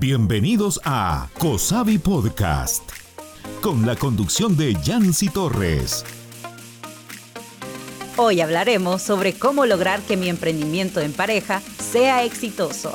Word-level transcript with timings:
Bienvenidos 0.00 0.80
a 0.84 1.28
Cosavi 1.40 1.98
Podcast, 1.98 2.88
con 3.60 3.84
la 3.84 3.96
conducción 3.96 4.56
de 4.56 4.76
Yancy 4.84 5.28
Torres. 5.28 6.04
Hoy 8.16 8.40
hablaremos 8.40 9.02
sobre 9.02 9.32
cómo 9.32 9.66
lograr 9.66 10.00
que 10.02 10.16
mi 10.16 10.28
emprendimiento 10.28 11.00
en 11.00 11.12
pareja 11.12 11.60
sea 11.80 12.22
exitoso. 12.22 12.92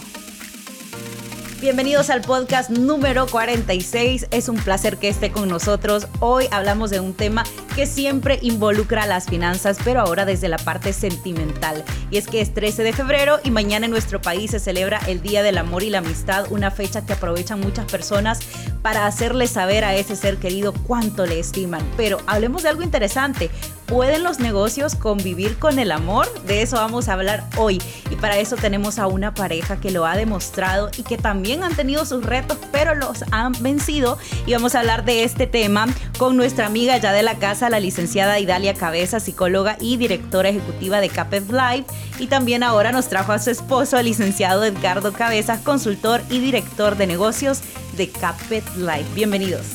Bienvenidos 1.60 2.10
al 2.10 2.22
podcast 2.22 2.70
número 2.70 3.28
46. 3.28 4.28
Es 4.32 4.48
un 4.48 4.56
placer 4.56 4.98
que 4.98 5.10
esté 5.10 5.30
con 5.30 5.50
nosotros. 5.50 6.08
Hoy 6.22 6.48
hablamos 6.52 6.90
de 6.90 7.02
un 7.02 7.14
tema 7.14 7.44
que 7.76 7.86
siempre 7.86 8.40
involucra 8.42 9.06
las 9.08 9.26
finanzas, 9.26 9.78
pero 9.84 10.02
ahora 10.02 10.26
desde 10.26 10.48
la 10.48 10.58
parte 10.58 10.94
sentimental. 10.94 11.84
Y 12.12 12.18
es 12.18 12.28
que 12.28 12.42
es 12.42 12.54
13 12.54 12.84
de 12.84 12.94
febrero 12.94 13.40
y 13.44 13.52
mañana 13.52 13.86
en 13.86 13.92
nuestro 13.92 14.22
país 14.22 14.52
se 14.52 14.60
celebra 14.60 15.00
el 15.08 15.22
Día 15.22 15.42
del 15.44 15.58
Amor 15.58 15.84
y 15.84 15.90
la 15.90 16.00
Amistad, 16.00 16.52
una 16.52 16.72
fecha 16.72 17.06
que 17.06 17.14
aprovechan 17.14 17.60
muchas 17.60 17.86
personas 17.92 18.40
para 18.82 19.08
hacerle 19.08 19.48
saber 19.48 19.86
a 19.86 19.96
ese 19.96 20.16
ser 20.16 20.38
querido 20.38 20.74
cuánto 20.74 21.26
le 21.26 21.40
estiman. 21.40 21.82
Pero 21.98 22.20
hablemos 22.28 22.64
de 22.64 22.70
algo 22.70 22.84
interesante. 22.84 23.50
¿Pueden 23.94 24.24
los 24.24 24.40
negocios 24.40 24.96
convivir 24.96 25.60
con 25.60 25.78
el 25.78 25.92
amor? 25.92 26.28
De 26.46 26.64
eso 26.64 26.78
vamos 26.78 27.08
a 27.08 27.14
hablar 27.14 27.48
hoy. 27.58 27.80
Y 28.10 28.16
para 28.16 28.40
eso 28.40 28.56
tenemos 28.56 28.98
a 28.98 29.06
una 29.06 29.36
pareja 29.36 29.80
que 29.80 29.92
lo 29.92 30.08
ha 30.08 30.16
demostrado 30.16 30.90
y 30.98 31.04
que 31.04 31.16
también 31.16 31.64
han 31.64 31.76
tenido 31.76 32.04
sus 32.04 32.26
retos, 32.26 32.58
pero 32.72 32.96
los 32.96 33.24
han 33.30 33.54
vencido. 33.62 34.18
Y 34.48 34.54
vamos 34.54 34.74
a 34.74 34.80
hablar 34.80 35.06
de 35.06 35.24
este 35.24 35.46
tema 35.46 35.86
con 36.18 36.36
nuestra 36.36 36.66
amiga 36.66 36.98
ya 36.98 37.14
de 37.14 37.22
la 37.22 37.36
casa, 37.36 37.70
la 37.70 37.80
licenciada 37.80 38.40
Idalia 38.40 38.74
Cabeza, 38.74 39.20
psicóloga 39.20 39.78
y 39.80 39.98
directora 39.98 40.50
ejecutiva 40.50 41.00
de 41.00 41.10
Capet 41.10 41.52
Live. 41.52 41.86
Y 42.18 42.26
también 42.26 42.64
ahora 42.64 42.92
nos 42.92 43.10
trajo 43.10 43.32
a 43.32 43.38
su 43.38 43.52
esposo, 43.52 44.00
el 44.00 44.08
licenciado 44.08 44.64
Edgardo 44.64 45.14
Cabeza, 45.14 45.64
consultor 45.64 46.24
y 46.32 46.40
director 46.40 46.98
de 46.98 47.06
negocios 47.06 47.62
de 47.96 48.10
Capet 48.10 48.66
Live. 48.76 49.06
Bienvenidos. 49.14 49.68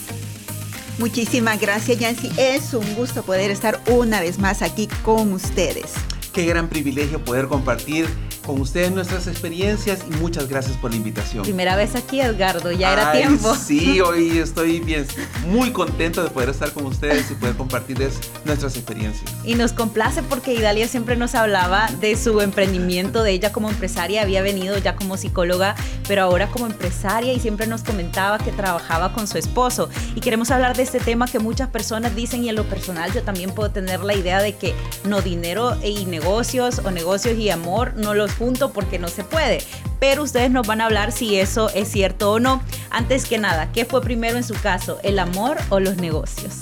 Muchísimas 0.99 1.61
gracias, 1.61 1.99
Yancy. 1.99 2.31
Es 2.37 2.75
un 2.75 2.95
gusto 2.95 3.23
poder 3.23 3.53
estar 3.53 3.81
una 3.89 4.21
vez 4.21 4.39
más 4.39 4.63
aquí 4.63 4.89
con 5.05 5.33
ustedes. 5.33 5.93
Qué 6.33 6.45
gran 6.45 6.69
privilegio 6.69 7.25
poder 7.25 7.47
compartir 7.47 8.07
con 8.49 8.63
ustedes 8.63 8.91
nuestras 8.91 9.27
experiencias 9.27 10.01
y 10.09 10.17
muchas 10.17 10.49
gracias 10.49 10.75
por 10.79 10.91
la 10.91 10.97
invitación. 10.97 11.43
Primera 11.43 11.77
vez 11.77 11.95
aquí, 11.95 12.23
Edgardo, 12.23 12.73
ya 12.73 12.95
era 12.95 13.13
tiempo. 13.13 13.55
Sí, 13.55 14.01
hoy 14.01 14.39
estoy 14.39 14.81
bien, 14.81 15.07
muy 15.49 15.71
contento 15.71 16.25
de 16.25 16.31
poder 16.31 16.49
estar 16.49 16.73
con 16.73 16.87
ustedes 16.87 17.31
y 17.31 17.35
poder 17.35 17.57
compartirles 17.57 18.19
nuestras 18.47 18.75
experiencias. 18.77 19.31
Y 19.45 19.55
nos 19.55 19.75
complace 19.75 20.23
porque 20.23 20.55
Idalia 20.55 20.89
siempre 20.89 21.15
nos 21.15 21.35
hablaba 21.35 21.91
de 22.01 22.17
su 22.17 22.41
emprendimiento, 22.41 23.23
de 23.23 23.33
ella 23.33 23.53
como 23.53 23.69
empresaria, 23.69 24.23
había 24.23 24.41
venido 24.41 24.79
ya 24.79 24.97
como 24.97 25.19
psicóloga, 25.19 25.77
pero 26.07 26.23
ahora 26.23 26.49
como 26.49 26.65
empresaria 26.65 27.35
y 27.35 27.41
siempre 27.41 27.67
nos 27.67 27.83
comentaba 27.83 28.39
que 28.39 28.51
trabajaba 28.51 29.13
con 29.13 29.29
su 29.29 29.37
esposo. 29.37 29.91
Y 30.15 30.21
queremos 30.23 30.51
hablar 30.51 30.75
de 30.75 30.85
este 30.85 31.01
tema 31.01 31.29
que 31.29 31.39
muchas 31.39 31.69
personas 31.69 32.17
dicen 32.17 32.45
y 32.45 32.49
en 32.49 32.55
lo 32.55 32.65
personal 32.65 33.13
yo 33.13 33.23
también 33.23 33.51
puedo 33.51 33.71
tener 33.71 34.01
la 34.01 34.15
idea 34.15 34.41
de 34.41 34.55
que 34.55 34.75
no 35.05 35.21
dinero 35.21 35.77
y 35.85 36.07
negocios 36.07 36.81
o 36.83 36.91
negocios 36.91 37.37
y 37.37 37.51
amor 37.51 37.93
no 37.95 38.15
los 38.15 38.38
junto 38.39 38.73
porque 38.73 38.99
no 38.99 39.09
se 39.09 39.25
puede. 39.25 39.63
Pero 40.01 40.23
ustedes 40.23 40.51
nos 40.51 40.67
van 40.67 40.81
a 40.81 40.87
hablar 40.87 41.13
si 41.13 41.37
eso 41.37 41.71
es 41.71 41.89
cierto 41.89 42.33
o 42.33 42.41
no. 42.41 42.63
Antes 42.91 43.27
que 43.27 43.39
nada, 43.39 43.73
¿qué 43.73 43.85
fue 43.85 44.01
primero 44.01 44.37
en 44.37 44.45
su 44.45 44.55
caso, 44.55 44.99
el 45.03 45.19
amor 45.19 45.57
o 45.71 45.81
los 45.81 45.97
negocios? 45.97 46.55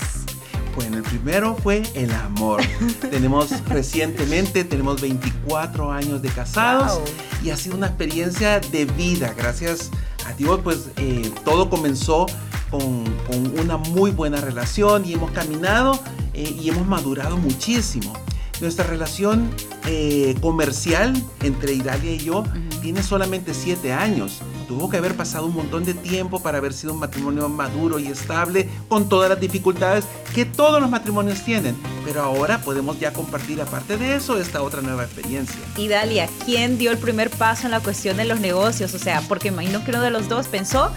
Bueno, 0.76 0.98
el 0.98 1.04
primero 1.04 1.56
fue 1.56 1.82
el 1.94 2.12
amor. 2.12 2.60
tenemos 3.10 3.48
recientemente, 3.66 4.62
tenemos 4.62 5.00
24 5.00 5.90
años 5.90 6.20
de 6.20 6.28
casados 6.28 7.00
y 7.42 7.50
ha 7.50 7.56
sido 7.56 7.76
una 7.76 7.86
experiencia 7.86 8.60
de 8.60 8.84
vida. 8.84 9.34
Gracias 9.36 9.90
a 10.26 10.34
Dios, 10.34 10.60
pues 10.62 10.90
eh, 10.98 11.30
todo 11.44 11.70
comenzó 11.70 12.26
con, 12.70 13.04
con, 13.26 13.58
una 13.58 13.78
muy 13.78 14.10
buena 14.10 14.38
relación 14.40 15.06
y 15.06 15.14
hemos 15.14 15.30
caminado 15.30 15.98
eh, 16.34 16.54
y 16.60 16.68
hemos 16.68 16.86
madurado 16.86 17.38
muchísimo. 17.38 18.12
Nuestra 18.60 18.86
relación 18.86 19.50
eh, 19.86 20.34
comercial 20.40 21.12
entre 21.42 21.74
Idalia 21.74 22.12
y 22.12 22.18
yo 22.18 22.44
tiene 22.80 23.02
solamente 23.02 23.52
siete 23.52 23.92
años. 23.92 24.40
Tuvo 24.66 24.88
que 24.88 24.96
haber 24.96 25.14
pasado 25.14 25.46
un 25.46 25.54
montón 25.54 25.84
de 25.84 25.94
tiempo 25.94 26.40
para 26.40 26.58
haber 26.58 26.72
sido 26.72 26.92
un 26.92 26.98
matrimonio 26.98 27.48
maduro 27.48 27.98
y 27.98 28.06
estable 28.06 28.68
con 28.88 29.08
todas 29.08 29.28
las 29.28 29.38
dificultades 29.38 30.04
que 30.34 30.44
todos 30.44 30.80
los 30.80 30.90
matrimonios 30.90 31.42
tienen. 31.44 31.76
Pero 32.04 32.22
ahora 32.22 32.58
podemos 32.58 32.98
ya 32.98 33.12
compartir 33.12 33.60
aparte 33.60 33.96
de 33.96 34.16
eso 34.16 34.38
esta 34.38 34.62
otra 34.62 34.80
nueva 34.80 35.04
experiencia. 35.04 35.56
Idalia, 35.76 36.28
¿quién 36.44 36.78
dio 36.78 36.90
el 36.90 36.98
primer 36.98 37.30
paso 37.30 37.66
en 37.66 37.72
la 37.72 37.80
cuestión 37.80 38.16
de 38.16 38.24
los 38.24 38.40
negocios? 38.40 38.94
O 38.94 38.98
sea, 38.98 39.22
porque 39.28 39.48
imagino 39.48 39.84
que 39.84 39.90
uno 39.90 40.00
de 40.00 40.10
los 40.10 40.28
dos 40.28 40.48
pensó 40.48 40.90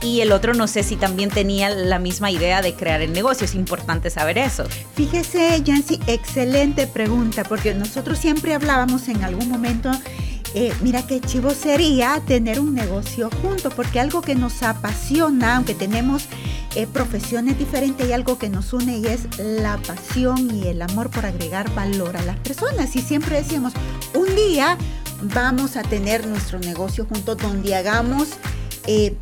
y 0.00 0.20
el 0.20 0.32
otro 0.32 0.54
no 0.54 0.66
sé 0.68 0.82
si 0.82 0.96
también 0.96 1.30
tenía 1.30 1.70
la 1.70 1.98
misma 1.98 2.30
idea 2.30 2.62
de 2.62 2.74
crear 2.74 3.00
el 3.00 3.12
negocio. 3.12 3.44
Es 3.44 3.54
importante 3.54 4.10
saber 4.10 4.38
eso. 4.38 4.64
Fíjese, 4.94 5.60
Yancy, 5.62 5.98
excelente 6.06 6.86
pregunta, 6.86 7.44
porque 7.44 7.74
nosotros 7.74 8.18
siempre 8.18 8.54
hablábamos 8.54 9.08
en 9.08 9.24
algún 9.24 9.48
momento. 9.48 9.90
Eh, 10.54 10.72
mira 10.80 11.06
qué 11.06 11.20
chivo 11.20 11.50
sería 11.50 12.22
tener 12.26 12.58
un 12.58 12.74
negocio 12.74 13.28
junto, 13.42 13.70
porque 13.70 14.00
algo 14.00 14.22
que 14.22 14.34
nos 14.34 14.62
apasiona, 14.62 15.56
aunque 15.56 15.74
tenemos 15.74 16.24
eh, 16.74 16.86
profesiones 16.86 17.58
diferentes, 17.58 18.08
y 18.08 18.12
algo 18.12 18.38
que 18.38 18.48
nos 18.48 18.72
une 18.72 18.98
y 18.98 19.06
es 19.06 19.38
la 19.38 19.76
pasión 19.78 20.54
y 20.54 20.68
el 20.68 20.80
amor 20.80 21.10
por 21.10 21.26
agregar 21.26 21.72
valor 21.74 22.16
a 22.16 22.22
las 22.22 22.36
personas. 22.38 22.94
Y 22.96 23.02
siempre 23.02 23.36
decíamos, 23.36 23.72
un 24.14 24.34
día 24.36 24.78
vamos 25.34 25.76
a 25.76 25.82
tener 25.82 26.26
nuestro 26.26 26.60
negocio 26.60 27.04
juntos 27.04 27.36
donde 27.38 27.74
hagamos 27.74 28.28
eh, 28.86 29.14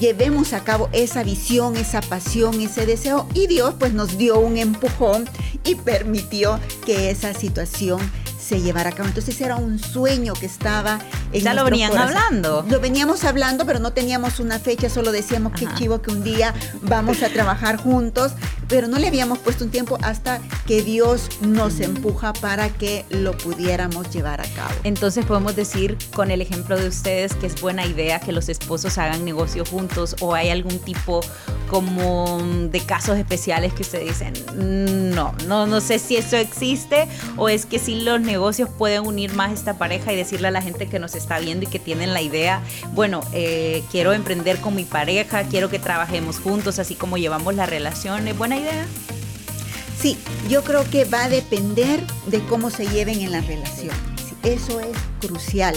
llevemos 0.00 0.52
a 0.52 0.64
cabo 0.64 0.88
esa 0.92 1.22
visión, 1.22 1.76
esa 1.76 2.00
pasión, 2.00 2.60
ese 2.60 2.86
deseo. 2.86 3.26
Y 3.34 3.46
Dios 3.46 3.74
pues 3.78 3.92
nos 3.92 4.18
dio 4.18 4.38
un 4.38 4.56
empujón 4.56 5.28
y 5.64 5.74
permitió 5.74 6.60
que 6.84 7.10
esa 7.10 7.34
situación 7.34 8.00
se 8.46 8.60
llevara 8.60 8.90
a 8.90 8.92
cabo. 8.92 9.08
Entonces 9.08 9.40
era 9.40 9.56
un 9.56 9.78
sueño 9.78 10.34
que 10.34 10.46
estaba 10.46 11.00
en 11.32 11.42
Ya 11.42 11.54
lo 11.54 11.64
venían 11.64 11.96
hablando. 11.96 12.64
Lo 12.68 12.80
veníamos 12.80 13.24
hablando, 13.24 13.66
pero 13.66 13.80
no 13.80 13.92
teníamos 13.92 14.38
una 14.38 14.58
fecha, 14.58 14.88
solo 14.88 15.10
decíamos 15.10 15.52
que 15.52 15.66
chivo 15.74 16.00
que 16.00 16.12
un 16.12 16.22
día 16.22 16.54
vamos 16.82 17.22
a 17.22 17.28
trabajar 17.28 17.76
juntos, 17.76 18.32
pero 18.68 18.88
no 18.88 18.98
le 18.98 19.08
habíamos 19.08 19.38
puesto 19.38 19.64
un 19.64 19.70
tiempo 19.70 19.98
hasta 20.02 20.40
que 20.66 20.82
Dios 20.82 21.28
nos 21.40 21.80
empuja 21.80 22.32
para 22.32 22.68
que 22.70 23.04
lo 23.10 23.36
pudiéramos 23.36 24.10
llevar 24.10 24.40
a 24.40 24.44
cabo. 24.44 24.74
Entonces 24.84 25.24
podemos 25.24 25.56
decir 25.56 25.96
con 26.14 26.30
el 26.30 26.40
ejemplo 26.40 26.76
de 26.76 26.88
ustedes 26.88 27.34
que 27.34 27.46
es 27.46 27.60
buena 27.60 27.86
idea 27.86 28.20
que 28.20 28.32
los 28.32 28.48
esposos 28.48 28.98
hagan 28.98 29.24
negocio 29.24 29.64
juntos 29.64 30.16
o 30.20 30.34
hay 30.34 30.50
algún 30.50 30.78
tipo 30.78 31.20
como 31.68 32.38
de 32.70 32.80
casos 32.80 33.18
especiales 33.18 33.72
que 33.74 33.82
ustedes 33.82 34.06
dicen, 34.06 34.34
no, 35.14 35.34
no, 35.46 35.66
no 35.66 35.80
sé 35.80 35.98
si 35.98 36.16
eso 36.16 36.36
existe 36.36 37.08
o 37.36 37.48
es 37.48 37.66
que 37.66 37.78
si 37.78 38.00
los 38.00 38.20
negocios 38.20 38.68
pueden 38.68 39.06
unir 39.06 39.34
más 39.34 39.52
esta 39.52 39.74
pareja 39.74 40.12
y 40.12 40.16
decirle 40.16 40.48
a 40.48 40.50
la 40.52 40.62
gente 40.62 40.86
que 40.86 40.98
nos 40.98 41.14
está 41.14 41.38
viendo 41.38 41.64
y 41.64 41.68
que 41.68 41.78
tienen 41.78 42.14
la 42.14 42.22
idea, 42.22 42.62
bueno, 42.92 43.20
eh, 43.32 43.82
quiero 43.90 44.12
emprender 44.12 44.58
con 44.58 44.74
mi 44.74 44.84
pareja, 44.84 45.44
quiero 45.44 45.68
que 45.68 45.78
trabajemos 45.78 46.38
juntos, 46.38 46.78
así 46.78 46.94
como 46.94 47.16
llevamos 47.16 47.54
la 47.54 47.66
relación, 47.66 48.28
¿es 48.28 48.36
Sí, 50.00 50.18
yo 50.48 50.62
creo 50.62 50.88
que 50.90 51.04
va 51.04 51.24
a 51.24 51.28
depender 51.28 52.00
de 52.26 52.40
cómo 52.44 52.70
se 52.70 52.86
lleven 52.86 53.20
en 53.20 53.32
la 53.32 53.40
relación. 53.40 53.94
Eso 54.42 54.80
es 54.80 54.96
crucial 55.20 55.74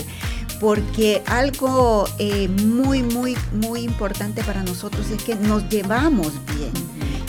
porque 0.59 1.23
algo 1.25 2.05
eh, 2.17 2.49
muy, 2.49 3.01
muy, 3.01 3.37
muy 3.53 3.81
importante 3.81 4.43
para 4.43 4.61
nosotros 4.63 5.09
es 5.09 5.23
que 5.23 5.35
nos 5.35 5.67
llevamos 5.69 6.33
bien. 6.55 6.71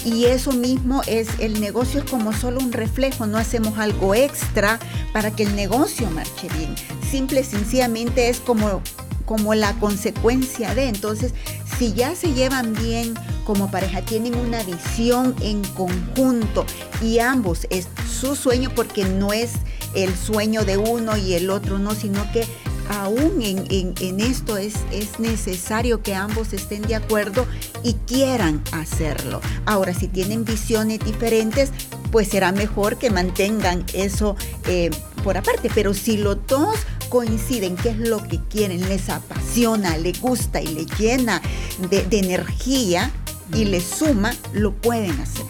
Y 0.04 0.24
eso 0.24 0.52
mismo 0.52 1.02
es, 1.06 1.28
el 1.38 1.60
negocio 1.60 2.00
es 2.00 2.10
como 2.10 2.32
solo 2.32 2.58
un 2.58 2.72
reflejo, 2.72 3.26
no 3.26 3.38
hacemos 3.38 3.78
algo 3.78 4.14
extra 4.14 4.78
para 5.12 5.30
que 5.30 5.44
el 5.44 5.54
negocio 5.54 6.10
marche 6.10 6.48
bien. 6.56 6.74
Simple, 7.10 7.44
sencillamente 7.44 8.28
es 8.28 8.40
como 8.40 8.82
como 9.30 9.54
la 9.54 9.74
consecuencia 9.74 10.74
de. 10.74 10.88
Entonces, 10.88 11.34
si 11.80 11.94
ya 11.94 12.14
se 12.14 12.34
llevan 12.34 12.74
bien 12.74 13.14
como 13.46 13.70
pareja, 13.70 14.02
tienen 14.02 14.34
una 14.34 14.62
visión 14.64 15.34
en 15.40 15.64
conjunto 15.64 16.66
y 17.00 17.20
ambos 17.20 17.66
es 17.70 17.88
su 18.20 18.36
sueño 18.36 18.68
porque 18.76 19.06
no 19.06 19.32
es 19.32 19.52
el 19.94 20.14
sueño 20.14 20.66
de 20.66 20.76
uno 20.76 21.16
y 21.16 21.32
el 21.32 21.48
otro 21.48 21.78
no, 21.78 21.94
sino 21.94 22.30
que 22.32 22.44
aún 22.90 23.40
en, 23.40 24.20
esto 24.20 24.58
es, 24.58 24.74
es 24.92 25.20
necesario 25.20 26.02
que 26.02 26.14
ambos 26.14 26.52
estén 26.52 26.82
de 26.82 26.96
acuerdo 26.96 27.46
y 27.82 27.94
quieran 28.06 28.62
hacerlo. 28.72 29.40
Ahora, 29.64 29.94
si 29.94 30.06
tienen 30.06 30.44
visiones 30.44 30.98
diferentes, 30.98 31.70
pues 32.12 32.28
será 32.28 32.52
mejor 32.52 32.98
que 32.98 33.08
mantengan 33.08 33.86
eso 33.94 34.36
eh, 34.66 34.90
por 35.24 35.38
aparte. 35.38 35.70
Pero 35.74 35.94
si 35.94 36.18
los 36.18 36.46
dos 36.46 36.76
coinciden 37.10 37.76
qué 37.76 37.90
es 37.90 37.98
lo 37.98 38.26
que 38.26 38.40
quieren, 38.48 38.88
les 38.88 39.10
apasiona, 39.10 39.98
les 39.98 40.18
gusta 40.18 40.62
y 40.62 40.68
les 40.68 40.86
llena 40.98 41.42
de, 41.90 42.04
de 42.04 42.18
energía 42.18 43.10
y 43.52 43.66
les 43.66 43.84
suma, 43.84 44.32
lo 44.54 44.72
pueden 44.72 45.20
hacer. 45.20 45.44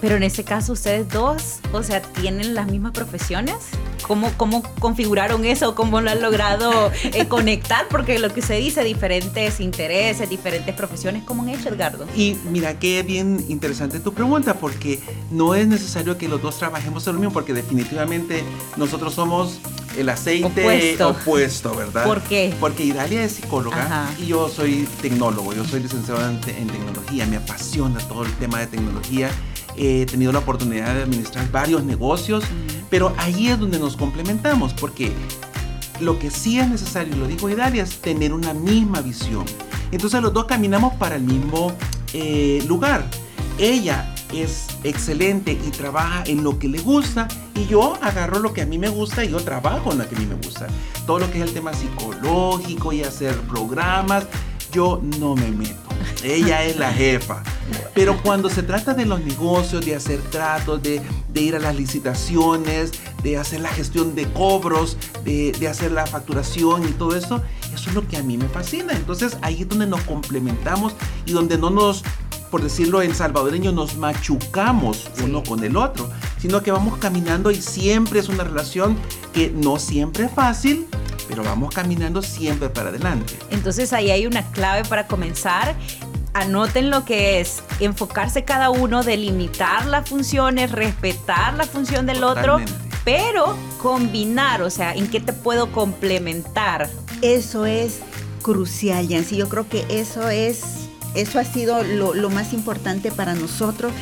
Pero 0.00 0.16
en 0.16 0.22
ese 0.22 0.44
caso 0.44 0.74
ustedes 0.74 1.08
dos, 1.08 1.60
o 1.72 1.82
sea, 1.82 2.02
tienen 2.02 2.54
las 2.54 2.66
mismas 2.66 2.92
profesiones. 2.92 3.54
¿Cómo, 4.06 4.30
cómo 4.36 4.62
configuraron 4.78 5.46
eso? 5.46 5.74
¿Cómo 5.74 6.02
lo 6.02 6.10
han 6.10 6.20
logrado 6.20 6.92
eh, 7.04 7.26
conectar? 7.28 7.86
Porque 7.88 8.18
lo 8.18 8.28
que 8.34 8.42
se 8.42 8.56
dice, 8.56 8.84
diferentes 8.84 9.60
intereses, 9.60 10.28
diferentes 10.28 10.74
profesiones, 10.74 11.22
¿cómo 11.24 11.42
han 11.42 11.48
hecho, 11.48 11.70
Edgardo? 11.70 12.06
Y 12.14 12.36
mira, 12.50 12.78
qué 12.78 13.02
bien 13.02 13.46
interesante 13.48 13.98
tu 13.98 14.12
pregunta, 14.12 14.54
porque 14.54 15.00
no 15.30 15.54
es 15.54 15.66
necesario 15.66 16.18
que 16.18 16.28
los 16.28 16.42
dos 16.42 16.58
trabajemos 16.58 17.06
en 17.06 17.14
lo 17.14 17.20
mismo, 17.20 17.32
porque 17.32 17.54
definitivamente 17.54 18.44
nosotros 18.76 19.14
somos 19.14 19.58
el 19.96 20.08
aceite 20.08 21.02
opuesto, 21.02 21.74
¿verdad? 21.74 22.04
¿Por 22.04 22.22
qué? 22.22 22.54
Porque 22.60 22.84
Idalia 22.84 23.24
es 23.24 23.32
psicóloga 23.32 24.10
y 24.20 24.26
yo 24.26 24.48
soy 24.48 24.88
tecnólogo, 25.00 25.52
yo 25.52 25.64
soy 25.64 25.80
licenciado 25.80 26.28
en, 26.28 26.40
tecnología, 26.40 27.26
me 27.26 27.36
apasiona 27.36 27.98
todo 28.00 28.24
el 28.24 28.32
tema 28.34 28.60
de 28.60 28.66
tecnología. 28.66 29.30
He 29.76 30.06
tenido 30.06 30.32
la 30.32 30.38
oportunidad 30.38 30.94
de 30.94 31.02
administrar 31.02 31.50
varios 31.50 31.82
negocios, 31.82 32.44
pero 32.90 33.12
ahí 33.18 33.48
es 33.48 33.58
donde 33.58 33.78
nos 33.78 33.96
complementamos, 33.96 34.72
porque 34.72 35.12
lo 36.00 36.18
que 36.18 36.30
sí 36.30 36.58
es 36.58 36.68
necesario, 36.68 37.16
lo 37.16 37.26
dijo 37.26 37.48
Idalia, 37.50 37.82
es 37.82 38.00
tener 38.00 38.32
una 38.32 38.54
misma 38.54 39.00
visión. 39.00 39.44
Entonces 39.90 40.22
los 40.22 40.32
dos 40.32 40.44
caminamos 40.44 40.94
para 40.94 41.16
el 41.16 41.22
mismo 41.22 41.72
eh, 42.12 42.62
lugar. 42.66 43.04
Ella 43.58 44.13
es 44.40 44.66
excelente 44.82 45.52
y 45.52 45.70
trabaja 45.70 46.24
en 46.26 46.42
lo 46.42 46.58
que 46.58 46.68
le 46.68 46.80
gusta 46.80 47.28
y 47.54 47.66
yo 47.66 47.98
agarro 48.02 48.38
lo 48.38 48.52
que 48.52 48.62
a 48.62 48.66
mí 48.66 48.78
me 48.78 48.88
gusta 48.88 49.24
y 49.24 49.30
yo 49.30 49.38
trabajo 49.38 49.92
en 49.92 49.98
lo 49.98 50.08
que 50.08 50.16
a 50.16 50.18
mí 50.18 50.26
me 50.26 50.34
gusta. 50.36 50.66
Todo 51.06 51.20
lo 51.20 51.30
que 51.30 51.38
es 51.38 51.44
el 51.44 51.52
tema 51.52 51.72
psicológico 51.72 52.92
y 52.92 53.02
hacer 53.02 53.34
programas, 53.42 54.26
yo 54.72 55.00
no 55.18 55.34
me 55.34 55.50
meto. 55.50 55.74
Ella 56.22 56.64
es 56.64 56.76
la 56.76 56.92
jefa. 56.92 57.42
Pero 57.94 58.20
cuando 58.22 58.50
se 58.50 58.62
trata 58.62 58.94
de 58.94 59.06
los 59.06 59.20
negocios, 59.20 59.84
de 59.84 59.94
hacer 59.94 60.20
tratos, 60.22 60.82
de, 60.82 61.00
ir 61.34 61.54
a 61.54 61.58
las 61.58 61.76
licitaciones, 61.76 62.92
de 63.22 63.38
hacer 63.38 63.60
la 63.60 63.68
gestión 63.68 64.14
de 64.14 64.26
cobros, 64.32 64.96
de, 65.24 65.52
de 65.52 65.68
hacer 65.68 65.92
la 65.92 66.06
facturación 66.06 66.88
y 66.88 66.92
todo 66.92 67.14
eso, 67.16 67.40
eso 67.72 67.90
es 67.90 67.94
lo 67.94 68.06
que 68.06 68.16
a 68.16 68.22
mí 68.22 68.36
me 68.36 68.48
fascina. 68.48 68.92
Entonces 68.94 69.36
ahí 69.42 69.62
es 69.62 69.68
donde 69.68 69.86
nos 69.86 70.00
complementamos 70.02 70.94
y 71.26 71.32
donde 71.32 71.56
no 71.56 71.70
nos 71.70 72.02
por 72.54 72.62
decirlo 72.62 73.02
en 73.02 73.16
salvadoreño, 73.16 73.72
nos 73.72 73.96
machucamos 73.96 75.10
uno 75.24 75.42
con 75.42 75.64
el 75.64 75.76
otro, 75.76 76.08
sino 76.38 76.62
que 76.62 76.70
vamos 76.70 76.98
caminando 76.98 77.50
y 77.50 77.60
siempre 77.60 78.20
es 78.20 78.28
una 78.28 78.44
relación 78.44 78.96
que 79.32 79.50
no 79.50 79.80
siempre 79.80 80.26
es 80.26 80.30
fácil, 80.30 80.86
pero 81.26 81.42
vamos 81.42 81.74
caminando 81.74 82.22
siempre 82.22 82.68
para 82.68 82.90
adelante. 82.90 83.36
Entonces 83.50 83.92
ahí 83.92 84.12
hay 84.12 84.28
una 84.28 84.48
clave 84.52 84.88
para 84.88 85.08
comenzar 85.08 85.74
anoten 86.32 86.90
lo 86.90 87.04
que 87.04 87.40
es 87.40 87.60
enfocarse 87.80 88.44
cada 88.44 88.70
uno, 88.70 89.02
delimitar 89.02 89.86
las 89.86 90.08
funciones, 90.08 90.70
respetar 90.70 91.54
la 91.54 91.64
función 91.64 92.06
del 92.06 92.22
otro, 92.22 92.60
pero 93.04 93.56
combinar, 93.82 94.62
o 94.62 94.70
sea, 94.70 94.94
en 94.94 95.08
qué 95.08 95.18
te 95.18 95.32
puedo 95.32 95.72
complementar. 95.72 96.88
Eso 97.20 97.66
es 97.66 97.98
crucial, 98.42 99.08
Yancy. 99.08 99.38
Yo 99.38 99.48
creo 99.48 99.68
que 99.68 99.84
eso 99.88 100.28
es 100.28 100.83
eso 101.14 101.38
ha 101.38 101.44
sido 101.44 101.82
lo, 101.82 102.30
más 102.30 102.52
importante 102.52 103.10
para 103.10 103.34
nosotros, 103.34 103.92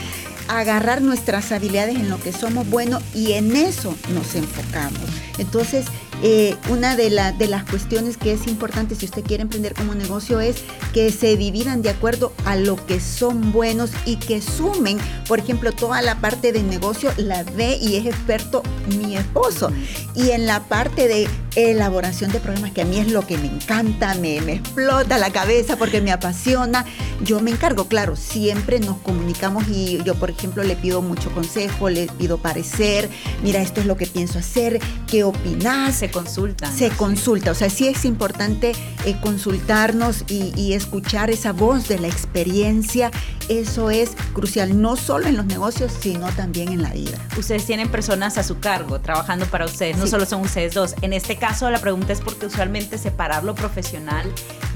agarrar 0.49 1.03
nuestras 1.03 1.53
habilidades 1.53 1.97
en 1.97 2.11
lo 2.11 2.21
que 2.21 2.33
somos 2.33 2.69
buenos 2.69 3.03
y 3.15 3.33
en 3.33 3.55
eso 3.55 3.95
nos 4.13 4.35
enfocamos. 4.35 5.01
Entonces, 5.39 5.87
eh, 6.25 6.57
una 6.69 6.95
de, 6.95 7.11
de 7.39 7.49
las 7.49 7.65
cuestiones 7.65 8.17
que 8.17 8.33
es 8.33 8.47
importante 8.47 8.95
si 8.95 9.07
usted 9.07 9.25
quiere 9.25 9.43
emprender 9.43 9.75
como 9.75 9.95
negocio 9.95 10.41
es 10.41 10.57
que 10.93 11.11
se 11.11 11.37
dividan 11.37 11.83
de 11.83 11.91
acuerdo 11.91 12.33
a 12.45 12.55
lo 12.57 12.77
que 12.87 13.01
son 13.01 13.51
buenos 13.51 13.91
y 14.05 14.17
que 14.17 14.41
sumen, 14.41 14.99
por 15.27 15.41
ejemplo, 15.41 15.73
toda 15.73 16.01
la 16.03 16.21
parte 16.21 16.53
de 16.53 16.63
negocio 16.63 17.13
la 17.17 17.43
ve 17.45 17.77
y 17.81 17.97
es 17.97 18.07
experto 18.07 18.63
mi 18.99 19.17
esposo. 19.17 19.73
Y 20.15 20.31
en 20.31 20.47
la 20.47 20.61
parte 20.65 21.09
de 21.09 21.29
elaboración 21.55 22.33
de 22.33 22.41
programas, 22.41 22.73
que 22.73 22.83
a 22.83 22.85
mí 22.85 22.99
es 22.99 23.11
lo 23.11 23.27
que 23.27 23.37
me 23.37 23.47
encanta, 23.47 24.15
me, 24.15 24.41
me 24.41 24.55
explota 24.55 25.19
la 25.19 25.31
cabeza 25.31 25.77
porque 25.77 26.01
me 26.01 26.13
apasiona, 26.13 26.85
yo 27.23 27.41
me 27.41 27.51
encargo, 27.51 27.87
claro, 27.89 28.17
siempre 28.17 28.81
nos 28.81 28.99
comunicamos 28.99 29.69
y 29.69 30.03
yo, 30.05 30.15
por 30.15 30.31
ejemplo, 30.31 30.63
le 30.63 30.77
pido 30.77 31.03
mucho 31.03 31.31
consejo, 31.33 31.91
le 31.91 32.07
pido 32.07 32.39
parecer, 32.39 33.09
mira, 33.43 33.61
esto 33.61 33.81
es 33.81 33.87
lo 33.87 33.97
que 33.97 34.07
pienso 34.07 34.39
hacer, 34.39 34.81
¿qué 35.07 35.25
opinas? 35.25 35.97
Se 35.97 36.11
consulta. 36.11 36.71
Se 36.71 36.91
consulta, 36.91 37.51
o 37.51 37.55
sea, 37.55 37.71
sí 37.71 37.87
es 37.87 38.05
importante 38.05 38.73
eh, 39.05 39.17
consultarnos 39.21 40.25
y, 40.29 40.73
escuchar 40.73 41.31
esa 41.31 41.53
voz 41.53 41.87
de 41.89 41.99
la 41.99 42.09
experiencia, 42.09 43.11
eso 43.49 43.91
es 43.91 44.13
crucial, 44.33 44.81
no 44.81 44.97
solo 44.97 45.27
en 45.27 45.37
los 45.37 45.45
negocios, 45.45 45.93
sino 46.01 46.31
también 46.31 46.69
en 46.69 46.81
la 46.81 46.91
vida. 46.91 47.19
Ustedes 47.37 47.67
tienen 47.67 47.91
personas 47.91 48.39
a 48.39 48.43
su 48.43 48.59
cargo 48.59 49.01
trabajando 49.01 49.45
para 49.47 49.67
ustedes, 49.67 49.99
no 49.99 50.07
solo 50.07 50.25
son 50.25 50.41
ustedes 50.41 50.73
dos. 50.73 50.95
En 51.03 51.13
este 51.13 51.37
caso, 51.43 51.69
la 51.73 51.81
pregunta 51.81 52.13
es 52.13 52.21
porque 52.21 52.47
usualmente 52.47 52.99
separar 52.99 53.43
lo 53.43 53.57
profesional 53.57 54.33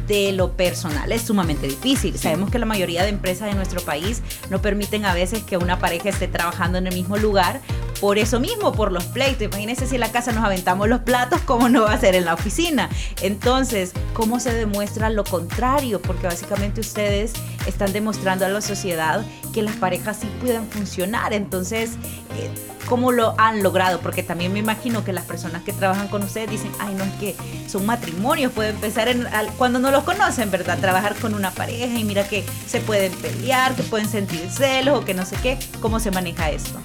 de 0.08 0.32
lo 0.32 0.56
personal 0.56 1.12
es 1.12 1.22
sumamente 1.22 1.68
difícil. 1.68 2.18
Sabemos 2.18 2.50
que 2.50 2.58
la 2.58 2.66
mayoría 2.66 3.04
de 3.04 3.08
empresas 3.10 3.48
de 3.48 3.54
nuestro 3.54 3.80
país 3.82 4.20
no 4.50 4.60
permiten 4.60 5.04
a 5.04 5.14
veces 5.14 5.44
que 5.44 5.56
una 5.58 5.78
pareja 5.78 6.08
esté 6.08 6.26
trabajando 6.26 6.78
en 6.78 6.88
el 6.88 6.94
mismo 6.94 7.18
lugar 7.18 7.60
por 8.00 8.18
eso 8.18 8.40
mismo, 8.40 8.72
por 8.72 8.90
los 8.90 9.04
pleitos. 9.04 9.42
Imagínense 9.42 9.86
si 9.86 9.94
en 9.94 10.00
la 10.00 10.10
casa 10.10 10.32
nos 10.32 10.44
aventamos 10.44 10.88
los 10.88 11.02
platos, 11.02 11.40
¿cómo 11.42 11.68
no 11.68 11.82
va 11.82 11.92
a 11.92 12.00
ser 12.00 12.16
en 12.16 12.24
la 12.24 12.34
oficina? 12.34 12.90
Entonces, 13.22 13.92
¿cómo 14.12 14.40
se 14.40 14.52
demuestra 14.52 15.08
lo 15.08 15.22
contrario? 15.22 16.02
Porque 16.02 16.26
básicamente 16.26 16.80
ustedes 16.80 17.32
están 17.68 17.92
demostrando 17.92 18.44
a 18.44 18.48
la 18.48 18.60
sociedad 18.60 19.24
que 19.54 19.62
las 19.62 19.76
parejas 19.76 20.18
sí 20.20 20.28
pueden 20.40 20.66
funcionar. 20.68 21.32
Entonces, 21.32 21.92
eh, 22.36 22.50
¿cómo 22.86 23.12
lo 23.12 23.34
han 23.38 23.62
logrado? 23.62 24.00
Porque 24.00 24.22
también 24.22 24.52
me 24.52 24.60
imagino 24.60 25.04
que 25.04 25.12
las 25.12 25.24
personas 25.24 25.62
que 25.62 25.72
trabajan 25.72 26.08
con 26.08 26.22
ustedes 26.22 26.50
dicen, 26.50 26.70
ay, 26.78 26.94
no, 26.94 27.04
es 27.04 27.12
que 27.14 27.36
son 27.68 27.84
matrimonios, 27.84 28.52
pueden 28.52 28.76
empezar 28.76 29.08
en, 29.08 29.26
cuando 29.58 29.78
no 29.78 29.90
los 29.90 30.04
conocen, 30.04 30.50
¿verdad? 30.50 30.78
Trabajar 30.78 31.14
con 31.16 31.34
una 31.34 31.50
pareja 31.50 31.98
y 31.98 32.04
mira 32.04 32.26
que 32.26 32.44
se 32.66 32.80
pueden 32.80 33.12
pelear, 33.12 33.74
que 33.74 33.82
pueden 33.82 34.08
sentir 34.08 34.48
celos 34.50 34.98
o 34.98 35.04
que 35.04 35.14
no 35.14 35.26
sé 35.26 35.36
qué. 35.42 35.58
¿Cómo 35.80 36.00
se 36.00 36.10
maneja 36.10 36.50
esto? 36.50 36.78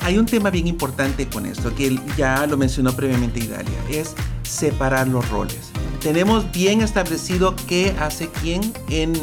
Hay 0.00 0.18
un 0.18 0.26
tema 0.26 0.50
bien 0.50 0.66
importante 0.66 1.28
con 1.28 1.46
esto, 1.46 1.74
que 1.74 1.98
ya 2.16 2.46
lo 2.46 2.56
mencionó 2.56 2.92
previamente 2.94 3.40
Idalia, 3.40 3.78
es 3.88 4.14
separar 4.42 5.08
los 5.08 5.26
roles. 5.30 5.70
Tenemos 6.00 6.50
bien 6.52 6.82
establecido 6.82 7.56
qué 7.66 7.94
hace 7.98 8.28
quién 8.28 8.60
en, 8.90 9.14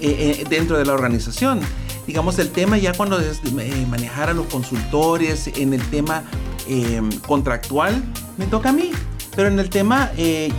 eh, 0.00 0.40
eh, 0.40 0.44
dentro 0.50 0.76
de 0.76 0.84
la 0.84 0.92
organización. 0.92 1.60
Digamos, 2.08 2.40
el 2.40 2.50
tema 2.50 2.76
ya 2.76 2.92
cuando 2.92 3.20
es 3.20 3.40
eh, 3.44 3.86
manejar 3.88 4.30
a 4.30 4.32
los 4.32 4.46
consultores, 4.46 5.46
en 5.46 5.74
el 5.74 5.82
tema 5.90 6.24
contractual, 7.26 8.02
me 8.36 8.46
toca 8.46 8.70
a 8.70 8.72
mí. 8.72 8.90
Pero 9.36 9.48
en 9.48 9.58
el 9.58 9.70
tema 9.70 10.10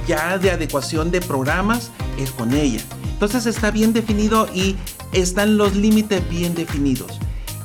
ya 0.07 0.37
de 0.37 0.51
adecuación 0.51 1.11
de 1.11 1.19
programas, 1.19 1.91
es 2.17 2.31
con 2.31 2.53
ella. 2.53 2.81
Entonces 3.19 3.45
está 3.45 3.69
bien 3.69 3.91
definido 3.91 4.47
y 4.55 4.77
están 5.11 5.57
los 5.57 5.75
límites 5.75 6.27
bien 6.29 6.55
definidos. 6.55 7.19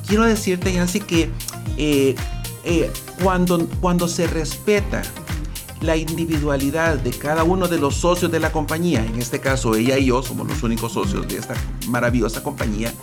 Quiero 0.07 0.23
decirte, 0.25 0.73
Yancy, 0.73 0.99
que 0.99 1.29
eh, 1.77 2.15
eh, 2.63 2.91
cuando, 3.23 3.67
cuando 3.81 4.07
se 4.07 4.27
respeta 4.27 5.01
la 5.81 5.97
individualidad 5.97 6.97
de 6.97 7.11
cada 7.11 7.43
uno 7.43 7.67
de 7.67 7.77
los 7.77 7.95
socios 7.95 8.31
de 8.31 8.39
la 8.39 8.51
compañía, 8.51 9.05
en 9.05 9.19
este 9.19 9.39
caso 9.39 9.75
ella 9.75 9.97
y 9.97 10.05
yo 10.05 10.23
somos 10.23 10.47
los 10.47 10.63
únicos 10.63 10.93
socios 10.93 11.27
de 11.27 11.37
esta 11.37 11.53
maravillosa 11.87 12.43
compañía, 12.43 12.93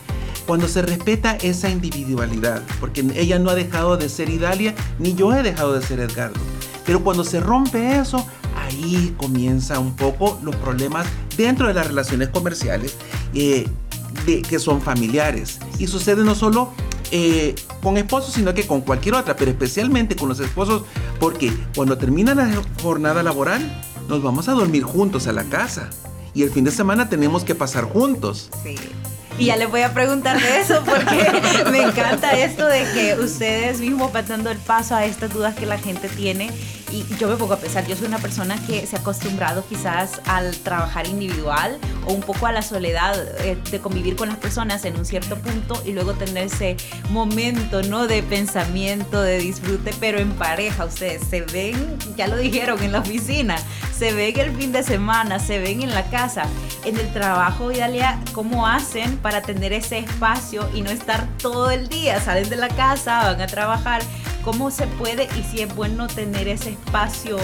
cuando 0.46 0.68
se 0.68 0.82
respeta 0.82 1.36
esa 1.36 1.70
individualidad, 1.70 2.62
porque 2.80 3.04
ella 3.14 3.38
no 3.38 3.50
ha 3.50 3.54
dejado 3.54 3.96
de 3.96 4.08
ser 4.08 4.28
Idalia, 4.28 4.74
ni 4.98 5.14
yo 5.14 5.32
he 5.34 5.42
dejado 5.42 5.74
de 5.74 5.86
ser 5.86 6.00
Edgardo, 6.00 6.38
pero 6.84 7.02
cuando 7.02 7.24
se 7.24 7.40
rompe 7.40 7.98
eso, 7.98 8.26
ahí 8.56 9.14
comienza 9.16 9.78
un 9.78 9.94
poco 9.94 10.38
los 10.42 10.56
problemas 10.56 11.06
dentro 11.36 11.68
de 11.68 11.74
las 11.74 11.86
relaciones 11.86 12.28
comerciales 12.28 12.96
eh, 13.34 13.68
de, 14.26 14.42
que 14.42 14.58
son 14.58 14.80
familiares. 14.80 15.58
Y 15.78 15.86
sucede 15.86 16.24
no 16.24 16.34
solo 16.34 16.72
eh, 17.10 17.54
con 17.82 17.96
esposos, 17.96 18.34
sino 18.34 18.54
que 18.54 18.66
con 18.66 18.80
cualquier 18.80 19.14
otra, 19.14 19.36
pero 19.36 19.50
especialmente 19.50 20.16
con 20.16 20.28
los 20.28 20.40
esposos, 20.40 20.82
porque 21.20 21.52
cuando 21.74 21.98
termina 21.98 22.34
la 22.34 22.50
jornada 22.82 23.22
laboral, 23.22 23.82
nos 24.08 24.22
vamos 24.22 24.48
a 24.48 24.52
dormir 24.52 24.82
juntos 24.82 25.26
a 25.26 25.32
la 25.32 25.44
casa. 25.44 25.90
Y 26.34 26.42
el 26.42 26.50
fin 26.50 26.64
de 26.64 26.70
semana 26.70 27.08
tenemos 27.08 27.44
que 27.44 27.54
pasar 27.54 27.84
juntos. 27.84 28.48
Sí. 28.62 28.76
Y 29.38 29.46
ya 29.46 29.56
les 29.56 29.70
voy 29.70 29.82
a 29.82 29.92
preguntar 29.92 30.40
de 30.40 30.60
eso 30.60 30.82
porque 30.84 31.32
me 31.70 31.82
encanta 31.82 32.32
esto 32.32 32.66
de 32.66 32.84
que 32.92 33.14
ustedes 33.18 33.80
mismos 33.80 34.12
van 34.12 34.46
el 34.46 34.58
paso 34.58 34.94
a 34.94 35.04
estas 35.04 35.32
dudas 35.32 35.54
que 35.54 35.66
la 35.66 35.78
gente 35.78 36.08
tiene 36.08 36.50
y 36.92 37.06
yo 37.18 37.28
me 37.28 37.36
pongo 37.36 37.54
a 37.54 37.58
pensar, 37.58 37.86
yo 37.86 37.96
soy 37.96 38.06
una 38.06 38.18
persona 38.18 38.56
que 38.66 38.86
se 38.86 38.96
ha 38.96 38.98
acostumbrado 38.98 39.64
quizás 39.66 40.20
al 40.26 40.54
trabajar 40.58 41.06
individual 41.06 41.78
o 42.06 42.12
un 42.12 42.20
poco 42.20 42.46
a 42.46 42.52
la 42.52 42.62
soledad 42.62 43.16
eh, 43.40 43.56
de 43.70 43.80
convivir 43.80 44.14
con 44.14 44.28
las 44.28 44.36
personas 44.36 44.84
en 44.84 44.96
un 44.96 45.06
cierto 45.06 45.36
punto 45.36 45.82
y 45.86 45.92
luego 45.92 46.12
tener 46.12 46.46
ese 46.46 46.76
momento, 47.10 47.82
¿no? 47.82 48.06
De 48.06 48.22
pensamiento, 48.22 49.22
de 49.22 49.38
disfrute, 49.38 49.94
pero 50.00 50.18
en 50.18 50.32
pareja. 50.32 50.84
Ustedes 50.84 51.22
se 51.28 51.40
ven, 51.42 51.98
ya 52.16 52.28
lo 52.28 52.36
dijeron, 52.36 52.82
en 52.82 52.92
la 52.92 53.00
oficina, 53.00 53.56
se 53.96 54.12
ven 54.12 54.38
el 54.38 54.54
fin 54.56 54.72
de 54.72 54.82
semana, 54.82 55.38
se 55.38 55.58
ven 55.58 55.82
en 55.82 55.94
la 55.94 56.04
casa, 56.10 56.44
en 56.84 56.98
el 56.98 57.12
trabajo, 57.12 57.72
Idalia, 57.72 58.20
¿cómo 58.32 58.66
hacen 58.66 59.16
para 59.18 59.42
tener 59.42 59.72
ese 59.72 59.98
espacio 59.98 60.68
y 60.74 60.82
no 60.82 60.90
estar 60.90 61.26
todo 61.38 61.70
el 61.70 61.88
día? 61.88 62.20
Salen 62.20 62.48
de 62.48 62.56
la 62.56 62.68
casa, 62.68 63.22
van 63.22 63.40
a 63.40 63.46
trabajar 63.46 64.02
cómo 64.42 64.70
se 64.70 64.86
puede 64.86 65.28
y 65.38 65.42
si 65.42 65.62
es 65.62 65.74
bueno 65.74 66.06
tener 66.06 66.48
ese 66.48 66.70
espacio 66.70 67.38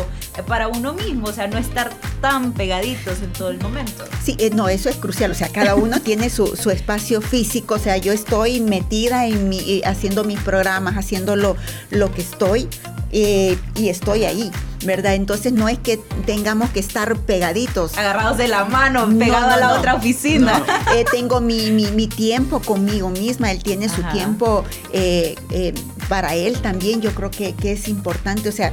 para 0.47 0.69
uno 0.69 0.95
mismo, 0.95 1.29
o 1.29 1.33
sea, 1.33 1.47
no 1.47 1.59
estar 1.59 1.91
tan 2.21 2.53
pegaditos 2.53 3.23
en 3.23 3.33
todo 3.33 3.51
el 3.51 3.59
momento. 3.61 4.05
Sí, 4.23 4.37
eh, 4.39 4.51
no, 4.51 4.69
eso 4.69 4.89
es 4.89 4.97
crucial, 4.97 5.31
o 5.31 5.35
sea, 5.35 5.49
cada 5.49 5.75
uno 5.75 6.01
tiene 6.05 6.31
su, 6.31 6.47
espacio 6.71 7.21
físico, 7.21 7.75
o 7.75 7.79
sea, 7.79 7.97
yo 7.97 8.13
estoy 8.13 8.61
metida 8.61 9.27
en 9.27 9.49
mi, 9.49 9.59
eh, 9.59 9.83
haciendo 9.85 10.25
mis 10.25 10.39
programas, 10.41 10.97
haciendo 10.97 11.37
lo, 11.37 11.57
lo 11.91 12.13
que 12.13 12.21
estoy 12.21 12.69
eh, 13.13 13.57
y 13.75 13.89
estoy 13.89 14.25
ahí. 14.25 14.51
¿Verdad? 14.85 15.15
Entonces 15.15 15.53
no 15.53 15.69
es 15.69 15.79
que 15.79 15.97
tengamos 16.27 16.71
que 16.71 16.81
estar 16.81 17.17
pegaditos. 17.17 17.97
Agarrados 17.97 18.39
de 18.39 18.49
la 18.49 18.65
mano, 18.65 19.09
pegados 19.19 19.53
a 19.53 19.57
la 19.57 19.73
otra 19.75 19.95
oficina. 19.95 20.63
Eh, 20.95 21.05
tengo 21.11 21.41
mi, 21.41 21.71
mi, 21.71 22.07
tiempo 22.07 22.61
conmigo 22.61 23.11
misma, 23.11 23.51
él 23.51 23.63
tiene 23.63 23.89
su 23.89 24.03
tiempo 24.05 24.65
eh, 24.93 25.35
eh, 25.51 25.75
para 26.09 26.35
él 26.35 26.61
también, 26.61 27.01
yo 27.01 27.13
creo 27.13 27.31
que, 27.31 27.55
que 27.55 27.73
es 27.73 27.89
importante, 27.89 28.49
o 28.49 28.53
sea, 28.53 28.73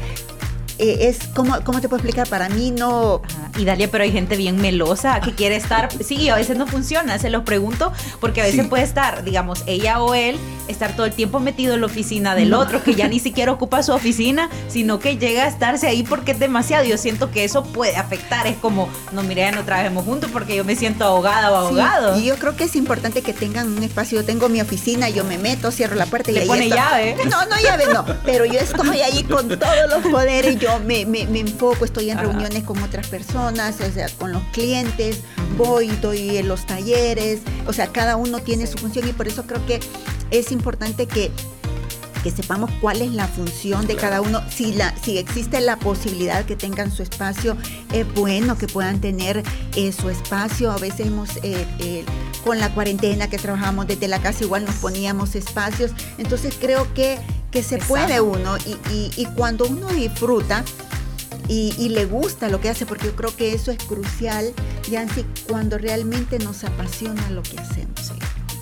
eh, 0.77 1.07
es, 1.07 1.19
¿cómo, 1.33 1.57
¿cómo 1.63 1.79
te 1.79 1.87
puedo 1.87 2.01
explicar? 2.01 2.27
Para 2.27 2.49
mí 2.49 2.71
no... 2.71 3.21
Y 3.57 3.63
Dalia, 3.63 3.89
pero 3.89 4.03
hay 4.03 4.11
gente 4.11 4.35
bien 4.35 4.57
melosa 4.57 5.21
que 5.21 5.33
quiere 5.33 5.55
estar, 5.55 5.89
sí, 6.03 6.27
a 6.29 6.35
veces 6.35 6.57
no 6.57 6.67
funciona, 6.67 7.17
se 7.19 7.29
lo 7.29 7.45
pregunto, 7.45 7.93
porque 8.19 8.41
a 8.41 8.43
veces 8.43 8.67
puede 8.67 8.83
estar, 8.83 9.23
digamos, 9.23 9.63
ella 9.65 10.01
o 10.01 10.13
él, 10.13 10.37
estar 10.67 10.95
todo 10.95 11.05
el 11.05 11.13
tiempo 11.13 11.39
metido 11.39 11.75
en 11.75 11.81
la 11.81 11.85
oficina 11.85 12.35
del 12.35 12.53
otro, 12.53 12.83
que 12.83 12.95
ya 12.95 13.07
ni 13.07 13.19
siquiera 13.25 13.51
ocupa 13.53 13.81
su 13.83 13.93
oficina, 13.93 14.49
sino 14.67 14.99
que 14.99 15.17
llega 15.17 15.43
a 15.43 15.47
estarse 15.47 15.87
ahí 15.87 16.03
porque 16.03 16.31
es 16.31 16.39
demasiado. 16.39 16.83
Yo 16.83 16.97
siento 16.97 17.31
que 17.31 17.45
eso 17.45 17.63
puede 17.63 17.95
afectar, 17.95 18.45
es 18.47 18.57
como, 18.57 18.89
no, 19.13 19.23
mire, 19.23 19.41
ya 19.41 19.51
no 19.51 19.63
trabajemos 19.63 20.03
juntos 20.03 20.29
porque 20.33 20.57
yo 20.57 20.65
me 20.65 20.75
siento 20.75 21.05
ahogada 21.05 21.51
o 21.51 21.55
ahogado. 21.55 22.19
y 22.19 22.25
yo 22.25 22.35
creo 22.35 22.57
que 22.57 22.65
es 22.65 22.75
importante 22.75 23.21
que 23.21 23.31
tengan 23.31 23.69
un 23.69 23.83
espacio, 23.83 24.19
yo 24.19 24.25
tengo 24.25 24.49
mi 24.49 24.59
oficina, 24.59 25.07
yo 25.09 25.23
me 25.23 25.37
meto, 25.37 25.71
cierro 25.71 25.95
la 25.95 26.07
puerta 26.07 26.31
y 26.31 26.33
Le 26.33 26.41
ahí 26.41 26.47
pone 26.47 26.69
llave. 26.69 27.15
No, 27.29 27.45
no 27.45 27.55
llave, 27.63 27.85
no, 27.93 28.03
pero 28.25 28.45
yo 28.45 28.59
estoy 28.59 28.99
ahí 28.99 29.23
con 29.23 29.47
todos 29.47 29.89
los 29.89 30.11
poderes 30.11 30.59
yo 30.59 30.64
me, 30.85 31.01
enfoco, 31.01 31.85
estoy 31.85 32.09
en 32.09 32.17
reuniones 32.17 32.63
con 32.63 32.81
otras 32.81 33.07
personas, 33.07 33.79
o 33.81 33.91
sea, 33.91 34.07
con 34.17 34.31
los 34.31 34.43
clientes, 34.51 35.21
voy, 35.57 35.87
doy 36.01 36.37
en 36.37 36.47
los 36.47 36.65
talleres, 36.65 37.41
o 37.67 37.73
sea, 37.73 37.87
cada 37.87 38.15
uno 38.15 38.39
tiene 38.39 38.67
su 38.67 38.77
función 38.77 39.07
y 39.07 39.13
por 39.13 39.27
eso 39.27 39.45
creo 39.45 39.65
que 39.65 39.79
es 40.31 40.51
importante 40.51 41.07
que 41.07 41.31
que 42.25 42.31
sepamos 42.31 42.71
cuál 42.81 43.03
es 43.03 43.11
la 43.11 43.27
función 43.27 43.85
de 43.85 43.95
cada 43.95 44.19
uno. 44.19 44.41
Si, 44.49 44.73
la, 44.73 44.97
si 44.97 45.19
existe 45.19 45.61
la 45.61 45.77
posibilidad 45.77 46.43
que 46.43 46.55
tengan 46.55 46.91
su 46.91 47.03
espacio, 47.03 47.55
es 47.93 48.11
bueno 48.15 48.57
que 48.57 48.65
puedan 48.65 48.99
tener 48.99 49.43
eh, 49.75 49.91
su 49.91 50.09
espacio. 50.09 50.71
A 50.71 50.77
veces 50.79 51.05
hemos, 51.05 51.37
eh, 51.43 51.67
eh, 51.77 52.03
con 52.43 52.59
la 52.59 52.73
cuarentena 52.73 53.29
que 53.29 53.37
trabajamos 53.37 53.85
desde 53.85 54.07
la 54.07 54.19
casa, 54.23 54.43
igual 54.43 54.65
nos 54.65 54.73
poníamos 54.77 55.35
espacios. 55.35 55.91
Entonces 56.17 56.57
creo 56.59 56.91
que 56.95 57.19
que 57.55 57.63
se 57.63 57.77
puede 57.77 58.19
uno 58.19 58.57
y, 58.91 59.25
cuando 59.37 59.65
uno 59.65 59.87
disfruta 59.87 60.65
y, 61.47 61.87
le 61.87 62.03
gusta 62.03 62.49
lo 62.49 62.59
que 62.59 62.67
hace, 62.67 62.85
porque 62.85 63.05
yo 63.05 63.15
creo 63.15 63.33
que 63.33 63.53
eso 63.53 63.71
es 63.71 63.77
crucial, 63.77 64.53
Yancy, 64.91 65.25
cuando 65.47 65.77
realmente 65.77 66.37
nos 66.37 66.65
apasiona 66.65 67.29
lo 67.29 67.43
que 67.43 67.57
hacemos. 67.57 68.11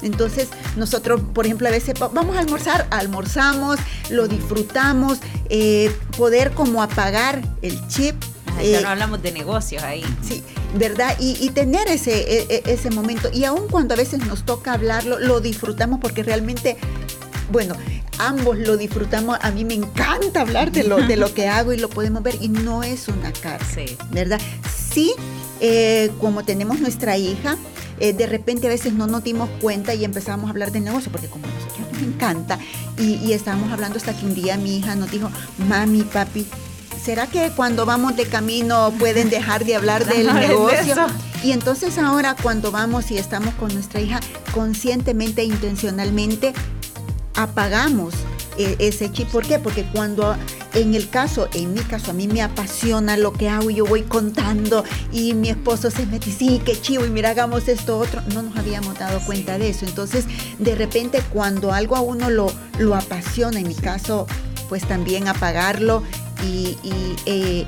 Entonces, 0.04 0.50
nosotros, 0.76 1.22
por 1.34 1.48
ejemplo, 1.48 1.68
a 1.70 1.72
veces 1.72 1.96
vamos 2.00 2.38
a 2.38 2.40
almorzar, 2.42 2.86
almorzamos, 2.92 3.80
lo 4.12 4.28
disfrutamos, 4.28 5.18
eh, 5.50 5.92
poder 6.16 6.52
como 6.52 6.84
apagar 6.84 7.42
el 7.64 7.88
chip. 7.88 8.14
ya 8.48 8.54
no 8.54 8.62
eh, 8.62 8.86
hablamos 8.86 9.24
de 9.24 9.32
negocios 9.32 9.82
ahí. 9.82 10.06
Sí, 10.22 10.44
¿verdad? 10.76 11.18
Y, 11.20 11.50
tener 11.50 11.88
ese, 11.88 12.14
e, 12.14 12.46
e, 12.48 12.64
ese 12.72 12.92
momento. 12.92 13.32
Y 13.34 13.46
aun 13.46 13.68
cuando 13.70 13.96
a 13.96 13.98
veces 13.98 14.24
nos 14.28 14.46
toca 14.46 14.74
hablarlo, 14.74 15.18
lo 15.18 15.40
disfrutamos 15.40 16.00
porque 16.00 16.22
realmente 16.22 16.78
bueno, 17.54 17.76
ambos 18.20 18.58
lo 18.58 18.78
disfrutamos. 18.78 19.38
A 19.42 19.52
mí 19.52 19.66
me 19.66 19.74
encanta 19.74 20.42
hablar 20.42 20.72
de 20.72 20.84
lo, 20.84 20.98
de 20.98 21.18
lo 21.18 21.34
que 21.34 21.48
hago 21.48 21.74
y 21.74 21.78
lo 21.78 21.90
podemos 21.90 22.24
ver 22.24 22.36
y 22.42 22.50
no 22.50 22.84
es 22.84 23.08
una 23.08 23.32
cárcel, 23.32 23.98
¿verdad? 24.12 24.40
Sí, 24.94 25.14
eh, 25.60 26.12
como 26.20 26.44
tenemos 26.44 26.80
nuestra 26.80 27.18
hija, 27.18 27.58
eh, 28.00 28.14
de 28.14 28.28
repente 28.28 28.68
a 28.68 28.70
veces 28.70 28.94
no 28.94 29.08
nos 29.08 29.24
dimos 29.24 29.50
cuenta 29.62 29.94
y 29.94 30.04
empezamos 30.04 30.48
a 30.48 30.50
hablar 30.50 30.72
de 30.72 30.82
negocio, 30.82 31.12
porque 31.12 31.28
como 31.28 31.46
a 31.46 31.50
nosotros 31.50 31.88
nos 31.94 32.02
encanta, 32.02 32.60
y, 32.98 33.16
y 33.16 33.34
estábamos 33.34 33.72
hablando 33.72 33.98
hasta 33.98 34.14
que 34.14 34.26
un 34.26 34.34
día 34.34 34.58
mi 34.58 34.78
hija 34.78 34.96
nos 34.96 35.12
dijo, 35.12 35.30
mami, 35.70 36.02
papi, 36.02 36.46
¿será 37.02 37.28
que 37.28 37.52
cuando 37.56 37.86
vamos 37.86 38.16
de 38.16 38.26
camino 38.26 38.94
pueden 38.98 39.30
dejar 39.30 39.66
de 39.66 39.76
hablar 39.76 40.06
del 40.14 40.34
negocio? 40.34 40.96
Y 41.44 41.52
entonces 41.52 41.98
ahora 41.98 42.36
cuando 42.42 42.72
vamos 42.72 43.12
y 43.12 43.18
estamos 43.18 43.54
con 43.56 43.74
nuestra 43.74 44.00
hija, 44.00 44.20
conscientemente 44.54 45.42
e 45.42 45.46
intencionalmente 45.46 46.54
apagamos 47.36 48.14
eh, 48.58 48.76
ese 48.80 49.12
chip. 49.12 49.30
¿Por 49.30 49.46
qué? 49.46 49.60
Porque 49.60 49.84
cuando 49.92 50.36
en 50.74 50.96
el 50.96 51.10
caso, 51.10 51.48
en 51.54 51.74
mi 51.74 51.82
caso, 51.82 52.12
a 52.12 52.14
mí 52.14 52.28
me 52.28 52.42
apasiona 52.42 53.16
lo 53.18 53.32
que 53.34 53.50
hago 53.50 53.70
y 53.70 53.76
yo 53.76 53.86
voy 53.86 54.04
contando 54.04 54.84
y 55.12 55.34
mi 55.34 55.50
esposo 55.50 55.92
se 55.92 56.06
mete, 56.06 56.32
sí, 56.32 56.62
qué 56.66 56.80
chivo 56.80 57.06
y 57.06 57.10
mira, 57.10 57.30
hagamos 57.30 57.68
esto 57.68 58.00
otro, 58.00 58.22
no 58.34 58.42
nos 58.42 58.58
habíamos 58.58 58.98
dado 58.98 59.20
cuenta 59.26 59.58
de 59.58 59.70
eso. 59.70 59.86
Entonces, 59.86 60.26
de 60.58 60.76
repente, 60.76 61.22
cuando 61.32 61.74
algo 61.74 61.96
a 61.96 62.02
uno 62.02 62.30
lo, 62.30 62.52
lo 62.80 62.96
apasiona, 62.96 63.60
en 63.60 63.68
mi 63.68 63.76
caso, 63.76 64.28
pues 64.68 64.88
también 64.88 65.28
apagarlo 65.28 66.04
y, 66.44 66.78
eh, 67.26 67.66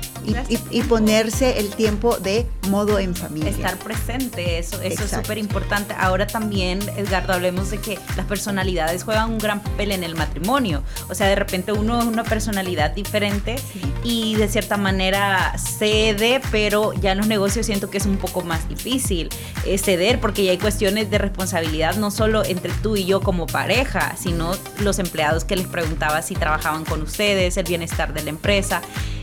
y, 0.70 0.82
ponerse 0.82 1.58
el 1.58 1.70
tiempo 1.70 2.18
de 2.18 2.46
modo 2.68 2.98
en 2.98 3.14
familia. 3.14 3.50
Estar 3.50 3.76
presente, 3.78 4.58
eso, 4.58 4.80
eso 4.82 5.04
es 5.04 5.10
súper 5.10 5.38
importante. 5.38 5.94
Ahora 5.98 6.26
también, 6.26 6.80
Edgardo, 6.96 7.32
hablemos 7.32 7.70
de 7.70 7.78
que 7.78 7.98
las 8.16 8.26
personalidades 8.26 9.04
juegan 9.04 9.30
un 9.30 9.38
gran 9.38 9.62
papel 9.62 9.92
en 9.92 10.04
el 10.04 10.14
matrimonio. 10.14 10.82
O 11.08 11.14
sea, 11.14 11.26
de 11.28 11.34
repente 11.34 11.72
uno 11.72 11.98
es 11.98 12.06
una 12.06 12.24
personalidad 12.24 12.90
diferente 12.90 13.56
y 14.04 14.34
de 14.34 14.48
cierta 14.48 14.76
manera 14.76 15.56
cede, 15.58 16.40
pero 16.50 16.92
ya 16.92 17.12
en 17.12 17.18
los 17.18 17.26
negocios 17.26 17.66
siento 17.66 17.90
que 17.90 17.98
es 17.98 18.06
un 18.06 18.16
poco 18.16 18.42
más 18.42 18.68
difícil 18.68 19.28
eh, 19.64 19.78
ceder 19.78 20.20
porque 20.20 20.44
ya 20.44 20.50
hay 20.50 20.58
cuestiones 20.58 21.10
de 21.10 21.18
responsabilidad 21.18 21.96
no 21.96 22.10
solo 22.10 22.44
entre 22.44 22.72
tú 22.82 22.96
y 22.96 23.04
yo 23.04 23.20
como 23.20 23.46
pareja, 23.46 24.16
sino 24.16 24.52
los 24.80 24.98
empleados 24.98 25.44
que 25.44 25.56
les 25.56 25.66
preguntaba 25.66 26.22
si 26.22 26.34
trabajaban 26.34 26.84
con 26.84 27.02
ustedes, 27.02 27.56
el 27.56 27.64
bienestar 27.64 28.12
de 28.12 28.22
la 28.22 28.30
empresa. 28.30 28.65
cabeza. 28.66 28.80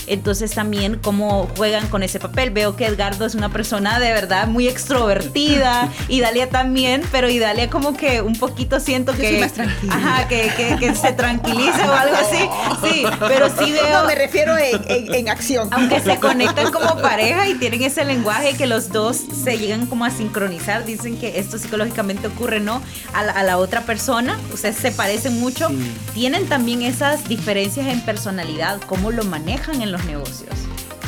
Entonces 0.08 0.52
también 0.52 1.00
cómo 1.02 1.50
juegan 1.58 1.88
con 1.88 2.04
ese 2.04 2.20
papel. 2.20 2.52
Veo 2.52 2.76
que 2.76 2.86
Edgardo 2.86 3.26
es 3.26 3.36
una 3.36 3.50
persona 3.50 4.00
de 4.00 4.12
verdad 4.12 4.48
muy 4.48 4.68
extrovertida 4.68 5.90
y 6.08 6.22
Dalia 6.22 6.50
también, 6.50 7.04
pero 7.12 7.30
y 7.30 7.40
Dalia 7.40 7.70
como 7.70 7.96
que 7.96 8.22
un 8.22 8.36
poquito 8.36 8.80
siento 8.80 9.14
que, 9.14 9.44
ajá, 9.90 10.28
que, 10.28 10.52
que, 10.80 10.96
se 10.96 11.14
tranquilice 11.14 11.82
o 11.82 11.94
algo 11.94 12.16
así. 12.16 12.38
Sí, 12.84 13.06
pero 13.28 13.50
sí 13.50 13.72
veo... 13.72 14.02
No, 14.02 14.08
me 14.08 14.16
refiero 14.16 14.56
en, 14.58 15.30
acción. 15.30 15.70
Aunque 15.72 16.00
se 16.00 16.18
conectan 16.20 16.72
como 16.72 17.02
pareja 17.02 17.48
y 17.48 17.56
tienen 17.56 17.84
ese 17.84 18.06
lenguaje 18.06 18.56
que 18.56 18.68
los 18.68 18.90
dos 18.90 19.18
se 19.44 19.58
llegan 19.58 19.86
como 19.88 20.06
a 20.06 20.12
sincronizar, 20.12 20.86
dicen 20.86 21.18
que 21.18 21.40
esto 21.40 21.58
psicológicamente 21.58 22.28
ocurre, 22.28 22.60
¿no? 22.60 22.82
A 23.14 23.44
la, 23.44 23.58
otra 23.58 23.82
persona, 23.82 24.38
ustedes 24.52 24.78
se 24.78 24.92
parecen 24.92 25.40
mucho, 25.40 25.70
tienen 26.14 26.48
también 26.48 26.82
esas 26.82 27.28
diferencias 27.28 27.88
en 27.88 28.02
personalidad, 28.02 28.82
cómo 28.82 29.12
lo 29.12 29.24
manejan 29.24 29.82
en 29.82 29.93
los 29.94 30.04
negocios? 30.06 30.54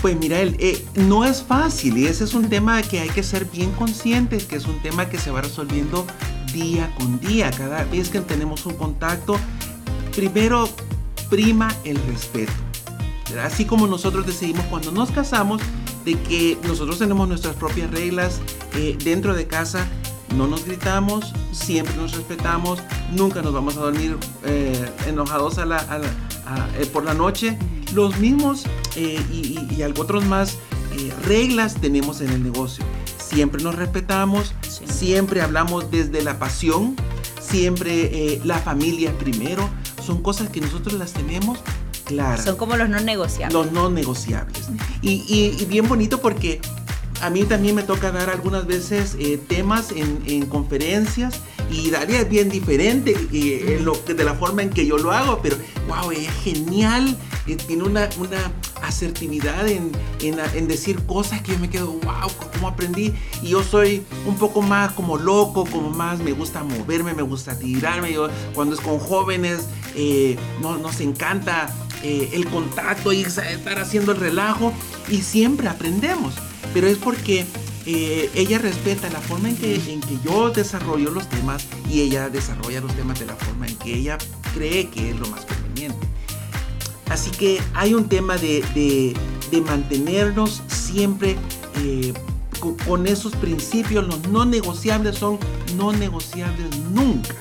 Pues 0.01 0.17
mira, 0.17 0.39
eh, 0.39 0.85
no 0.95 1.25
es 1.25 1.41
fácil 1.41 1.97
y 1.97 2.05
ese 2.05 2.23
es 2.23 2.33
un 2.33 2.47
tema 2.47 2.81
que 2.83 2.99
hay 2.99 3.09
que 3.09 3.23
ser 3.23 3.45
bien 3.45 3.71
conscientes, 3.71 4.45
que 4.45 4.55
es 4.55 4.65
un 4.65 4.79
tema 4.81 5.09
que 5.09 5.17
se 5.17 5.31
va 5.31 5.41
resolviendo 5.41 6.05
día 6.53 6.93
con 6.97 7.19
día. 7.19 7.49
Cada 7.51 7.83
vez 7.85 8.09
que 8.09 8.21
tenemos 8.21 8.65
un 8.65 8.75
contacto, 8.75 9.37
primero 10.15 10.69
prima 11.29 11.73
el 11.83 11.97
respeto. 12.07 12.53
Así 13.43 13.65
como 13.65 13.87
nosotros 13.87 14.27
decidimos 14.27 14.63
cuando 14.67 14.91
nos 14.91 15.09
casamos 15.09 15.61
de 16.05 16.13
que 16.19 16.57
nosotros 16.67 16.99
tenemos 16.99 17.27
nuestras 17.27 17.55
propias 17.55 17.89
reglas 17.89 18.39
eh, 18.75 18.95
dentro 19.03 19.33
de 19.33 19.47
casa, 19.47 19.87
no 20.35 20.45
nos 20.45 20.65
gritamos, 20.65 21.33
siempre 21.51 21.95
nos 21.95 22.15
respetamos, 22.15 22.79
nunca 23.11 23.41
nos 23.41 23.53
vamos 23.53 23.75
a 23.77 23.79
dormir 23.79 24.17
eh, 24.43 24.87
enojados 25.07 25.57
a 25.57 25.65
la, 25.65 26.01
por 26.93 27.03
la 27.03 27.15
noche 27.15 27.57
los 27.95 28.19
mismos 28.19 28.65
eh, 28.95 29.19
y, 29.31 29.81
algo 29.81 30.03
otros 30.03 30.25
más 30.25 30.57
eh, 30.97 31.11
reglas 31.23 31.75
tenemos 31.75 32.21
en 32.21 32.29
el 32.29 32.43
negocio. 32.43 32.83
Siempre 33.17 33.63
nos 33.63 33.75
respetamos, 33.75 34.53
siempre 34.61 35.41
hablamos 35.41 35.89
desde 35.89 36.21
la 36.21 36.37
pasión, 36.37 36.95
siempre 37.41 38.33
eh, 38.33 38.41
la 38.43 38.59
familia 38.59 39.17
primero. 39.17 39.67
Son 40.05 40.21
cosas 40.21 40.49
que 40.49 40.61
nosotros 40.61 40.93
las 40.99 41.13
tenemos 41.13 41.59
claras. 42.05 42.43
Son 42.43 42.57
como 42.57 42.75
los 42.75 42.89
no 42.89 42.99
negociables. 42.99 43.53
Los 43.53 43.71
no 43.71 43.89
negociables. 43.89 44.67
Y, 45.01 45.23
y 45.27 45.65
bien 45.65 45.87
bonito 45.87 46.21
porque 46.21 46.61
a 47.25 47.29
mí 47.31 47.43
también 47.43 47.73
me 47.73 47.81
toca 47.81 48.11
dar 48.11 48.29
algunas 48.29 48.67
veces 48.67 49.17
eh, 49.19 49.39
temas 49.47 49.91
en, 49.91 50.45
conferencias 50.45 51.41
y 51.71 51.89
daría 51.89 52.23
bien 52.23 52.49
diferente 52.49 53.15
eh, 53.33 53.83
de 54.15 54.23
la 54.23 54.35
forma 54.35 54.61
en 54.61 54.69
que 54.69 54.85
yo 54.85 54.99
lo 54.99 55.11
hago, 55.11 55.39
pero 55.41 55.57
wow, 55.87 56.11
es 56.11 56.29
genial, 56.43 57.17
eh, 57.47 57.55
tiene 57.55 57.81
una, 57.81 58.07
una 58.19 58.51
asertividad 58.83 59.67
en, 59.67 59.91
en, 60.21 60.67
decir 60.67 61.03
cosas 61.07 61.41
que 61.41 61.53
yo 61.53 61.57
me 61.57 61.67
quedo, 61.67 61.87
wow, 61.93 62.29
cómo 62.53 62.67
aprendí. 62.67 63.11
Y 63.41 63.49
yo 63.49 63.63
soy 63.63 64.03
un 64.27 64.35
poco 64.37 64.61
más 64.61 64.91
como 64.91 65.17
loco, 65.17 65.65
como 65.65 65.89
más 65.89 66.19
me 66.19 66.31
gusta 66.31 66.63
moverme, 66.63 67.15
me 67.15 67.23
gusta 67.23 67.57
tirarme. 67.57 68.15
Cuando 68.53 68.75
es 68.75 68.81
con 68.81 68.99
jóvenes, 68.99 69.65
no, 70.61 70.77
nos 70.77 70.99
encanta 70.99 71.73
el 72.03 72.45
contacto 72.45 73.11
y 73.11 73.21
estar 73.21 73.79
haciendo 73.79 74.11
el 74.11 74.19
relajo 74.19 74.71
y 75.09 75.23
siempre 75.23 75.67
aprendemos 75.67 76.35
pero 76.75 76.87
es 76.87 76.97
porque 76.97 77.45
eh, 77.85 78.29
ella 78.35 78.59
respeta 78.59 79.09
la 79.09 79.21
forma 79.21 79.47
en 79.47 79.55
que, 79.55 79.75
en 79.75 80.01
que 80.01 80.19
yo 80.25 80.49
desarrollo 80.49 81.09
los 81.09 81.29
temas 81.29 81.65
y 81.89 82.01
ella 82.01 82.27
desarrolla 82.27 82.81
los 82.81 82.93
temas 82.95 83.17
de 83.17 83.27
la 83.27 83.35
forma 83.37 83.65
en 83.65 83.77
que 83.77 83.93
ella 83.93 84.17
cree 84.53 84.89
que 84.89 85.11
es 85.11 85.15
lo 85.17 85.25
más 85.27 85.45
conveniente. 85.45 86.05
Así 87.09 87.31
que 87.31 87.61
hay 87.75 87.93
un 87.93 88.09
tema 88.09 88.35
de, 88.35 89.15
mantenernos 89.65 90.63
siempre 90.67 91.37
eh, 91.77 92.13
con, 92.85 93.07
esos 93.07 93.33
principios. 93.37 94.05
Los 94.05 94.27
no 94.27 94.43
negociables 94.43 95.17
son 95.17 95.39
no 95.77 95.93
negociables 95.93 96.77
nunca. 96.91 97.35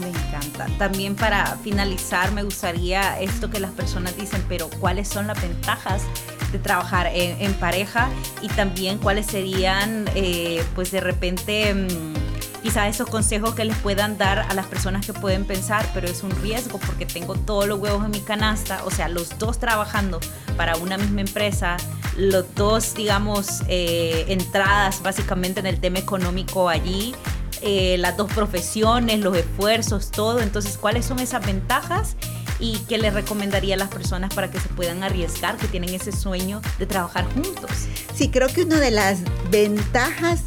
Me 0.00 0.08
encanta. 0.08 0.66
También 0.78 1.14
para 1.14 1.58
finalizar 1.62 2.32
me 2.32 2.42
gustaría 2.42 3.20
esto 3.20 3.50
que 3.50 3.60
las 3.60 3.72
personas 3.72 4.16
dicen, 4.16 4.42
pero 4.48 4.70
¿cuáles 4.80 5.08
son 5.08 5.26
las 5.26 5.38
ventajas 5.42 6.04
de 6.52 6.58
trabajar 6.58 7.10
en, 7.12 7.52
pareja 7.54 8.08
y 8.42 8.48
también 8.48 8.98
cuáles 8.98 9.26
serían, 9.26 10.08
eh, 10.14 10.64
pues 10.74 10.90
de 10.90 11.00
repente, 11.00 11.74
mm, 11.74 12.62
quizá 12.62 12.88
esos 12.88 13.08
consejos 13.08 13.54
que 13.54 13.64
les 13.64 13.76
puedan 13.78 14.18
dar 14.18 14.40
a 14.40 14.54
las 14.54 14.66
personas 14.66 15.06
que 15.06 15.12
pueden 15.12 15.44
pensar, 15.44 15.88
pero 15.94 16.08
es 16.08 16.22
un 16.22 16.30
riesgo 16.42 16.78
porque 16.78 17.06
tengo 17.06 17.34
todos 17.34 17.66
los 17.66 17.78
huevos 17.78 18.04
en 18.04 18.10
mi 18.10 18.20
canasta, 18.20 18.82
o 18.84 18.90
sea, 18.90 19.08
los 19.08 19.38
dos 19.38 19.58
trabajando 19.58 20.20
para 20.56 20.76
una 20.76 20.98
misma 20.98 21.20
empresa, 21.20 21.76
los 22.16 22.52
dos, 22.54 22.94
digamos, 22.94 23.62
eh, 23.68 24.24
entradas 24.28 25.02
básicamente 25.02 25.60
en 25.60 25.66
el 25.66 25.80
tema 25.80 25.98
económico 25.98 26.68
allí. 26.68 27.14
Eh, 27.60 27.96
las 27.98 28.16
dos 28.16 28.32
profesiones, 28.32 29.18
los 29.18 29.36
esfuerzos, 29.36 30.12
todo. 30.12 30.40
Entonces, 30.40 30.78
¿cuáles 30.78 31.06
son 31.06 31.18
esas 31.18 31.44
ventajas 31.44 32.16
y 32.60 32.78
qué 32.88 32.98
le 32.98 33.10
recomendaría 33.10 33.74
a 33.74 33.78
las 33.78 33.88
personas 33.88 34.34
para 34.34 34.50
que 34.50 34.60
se 34.60 34.68
puedan 34.68 35.02
arriesgar, 35.02 35.56
que 35.56 35.68
tienen 35.68 35.94
ese 35.94 36.12
sueño 36.12 36.60
de 36.78 36.86
trabajar 36.86 37.26
juntos. 37.32 37.70
Sí, 38.14 38.28
creo 38.28 38.48
que 38.48 38.64
una 38.64 38.80
de 38.80 38.90
las 38.90 39.20
ventajas 39.50 40.42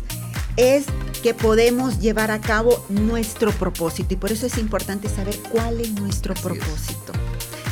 es 0.57 0.85
que 1.23 1.33
podemos 1.33 1.99
llevar 1.99 2.31
a 2.31 2.41
cabo 2.41 2.85
nuestro 2.89 3.51
propósito 3.51 4.13
y 4.13 4.17
por 4.17 4.31
eso 4.31 4.47
es 4.47 4.57
importante 4.57 5.07
saber 5.07 5.37
cuál 5.51 5.79
es 5.79 5.91
nuestro 5.91 6.33
propósito. 6.33 7.13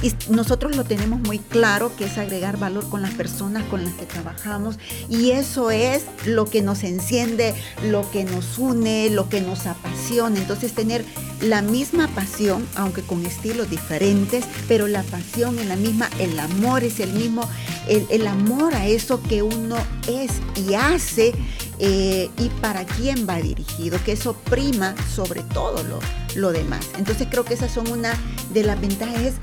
Y 0.02 0.14
nosotros 0.30 0.76
lo 0.78 0.86
tenemos 0.86 1.20
muy 1.20 1.40
claro, 1.40 1.94
que 1.96 2.06
es 2.06 2.18
agregar 2.18 2.58
valor 2.58 2.88
con 2.90 3.02
las 3.02 3.14
personas 3.14 3.66
con 3.66 3.84
las 3.84 3.94
que 3.96 4.06
trabajamos. 4.06 4.78
Y 5.10 5.32
eso 5.32 5.72
es 5.72 6.04
lo 6.26 6.46
que 6.46 6.62
nos 6.62 6.84
enciende, 6.84 7.54
lo 7.84 8.10
que 8.10 8.24
nos 8.24 8.58
une, 8.58 9.10
lo 9.10 9.28
que 9.28 9.42
nos 9.42 9.66
apasiona. 9.68 10.40
Entonces 10.40 10.74
tener 10.74 11.04
la 11.42 11.62
misma 11.62 12.08
pasión, 12.10 12.66
aunque 12.76 13.02
con 13.02 13.26
estilos 13.26 13.70
diferentes, 13.70 14.46
pero 14.68 14.88
la 14.88 15.04
pasión 15.04 15.60
es 15.60 15.66
la 15.66 15.76
misma, 15.76 16.10
el 16.20 16.40
amor 16.40 16.84
es 16.84 17.02
el 17.02 17.12
mismo, 17.12 17.48
el, 17.88 18.28
amor 18.28 18.76
a 18.76 18.88
eso 18.88 19.22
que 19.22 19.42
uno 19.42 19.76
es 20.08 20.32
y 20.56 20.76
hace. 20.76 21.34
Eh, 21.82 22.30
y 22.38 22.50
para 22.60 22.84
quién 22.84 23.26
va 23.26 23.38
dirigido, 23.38 24.04
que 24.04 24.12
eso 24.12 24.34
prima 24.34 24.96
sobre 25.16 25.44
todo 25.44 25.82
lo, 25.84 26.00
lo 26.36 26.52
demás. 26.52 26.86
Entonces 26.98 27.30
creo 27.32 27.46
que 27.46 27.54
esas 27.54 27.72
son 27.72 27.90
una 27.90 28.14
de 28.54 28.64
las 28.64 28.82
ventajas 28.82 29.36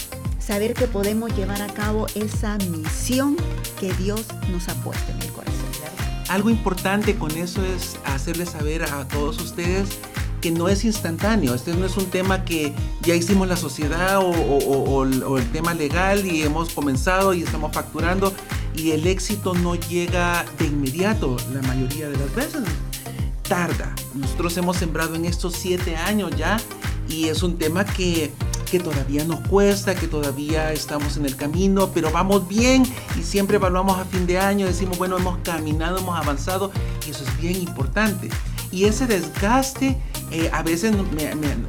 saber 0.46 0.74
que 0.74 0.86
podemos 0.86 1.36
llevar 1.36 1.60
a 1.60 1.66
cabo 1.66 2.06
esa 2.14 2.56
misión 2.58 3.36
que 3.80 3.92
Dios 3.94 4.24
nos 4.50 4.68
ha 4.68 4.74
puesto 4.82 5.10
en 5.10 5.22
el 5.22 5.32
corazón. 5.32 5.56
Algo 6.28 6.50
importante 6.50 7.16
con 7.16 7.30
eso 7.32 7.64
es 7.64 7.96
hacerles 8.04 8.50
saber 8.50 8.84
a 8.84 9.06
todos 9.08 9.40
ustedes 9.40 9.88
que 10.40 10.50
no 10.50 10.68
es 10.68 10.84
instantáneo. 10.84 11.54
Este 11.54 11.74
no 11.74 11.86
es 11.86 11.96
un 11.96 12.06
tema 12.06 12.44
que 12.44 12.72
ya 13.02 13.14
hicimos 13.14 13.48
la 13.48 13.56
sociedad 13.56 14.20
o, 14.20 15.04
el 15.04 15.50
tema 15.50 15.74
legal 15.74 16.24
y 16.26 16.42
hemos 16.42 16.72
comenzado 16.72 17.34
y 17.34 17.42
estamos 17.42 17.72
facturando 17.72 18.32
y 18.74 18.92
el 18.92 19.06
éxito 19.06 19.54
no 19.54 19.74
llega 19.74 20.44
de 20.58 20.66
inmediato 20.66 21.36
la 21.52 21.62
mayoría 21.62 22.08
de 22.08 22.18
las 22.18 22.34
veces. 22.34 22.62
Tarda. 23.48 23.94
Nosotros 24.14 24.56
hemos 24.56 24.76
sembrado 24.76 25.14
en 25.14 25.24
estos 25.24 25.54
siete 25.54 25.96
años 25.96 26.32
ya 26.36 26.58
y 27.08 27.26
es 27.28 27.42
un 27.42 27.58
tema 27.58 27.84
que 27.84 28.32
que 28.70 28.80
todavía 28.80 29.24
nos 29.24 29.40
cuesta, 29.48 29.94
que 29.94 30.08
todavía 30.08 30.72
estamos 30.72 31.16
en 31.16 31.24
el 31.24 31.36
camino, 31.36 31.90
pero 31.94 32.10
vamos 32.10 32.46
bien 32.46 32.82
y 33.18 33.22
siempre 33.22 33.56
evaluamos 33.56 33.98
a 33.98 34.04
fin 34.04 34.26
de 34.26 34.38
año, 34.38 34.66
decimos, 34.66 34.98
bueno, 34.98 35.16
hemos 35.16 35.38
caminado, 35.38 35.98
hemos 35.98 36.18
avanzado 36.18 36.70
y 37.06 37.10
eso 37.10 37.24
es 37.24 37.40
bien 37.40 37.56
importante. 37.56 38.28
Y 38.72 38.84
ese 38.84 39.06
desgaste, 39.06 39.96
eh, 40.32 40.50
a 40.52 40.62
veces, 40.62 40.94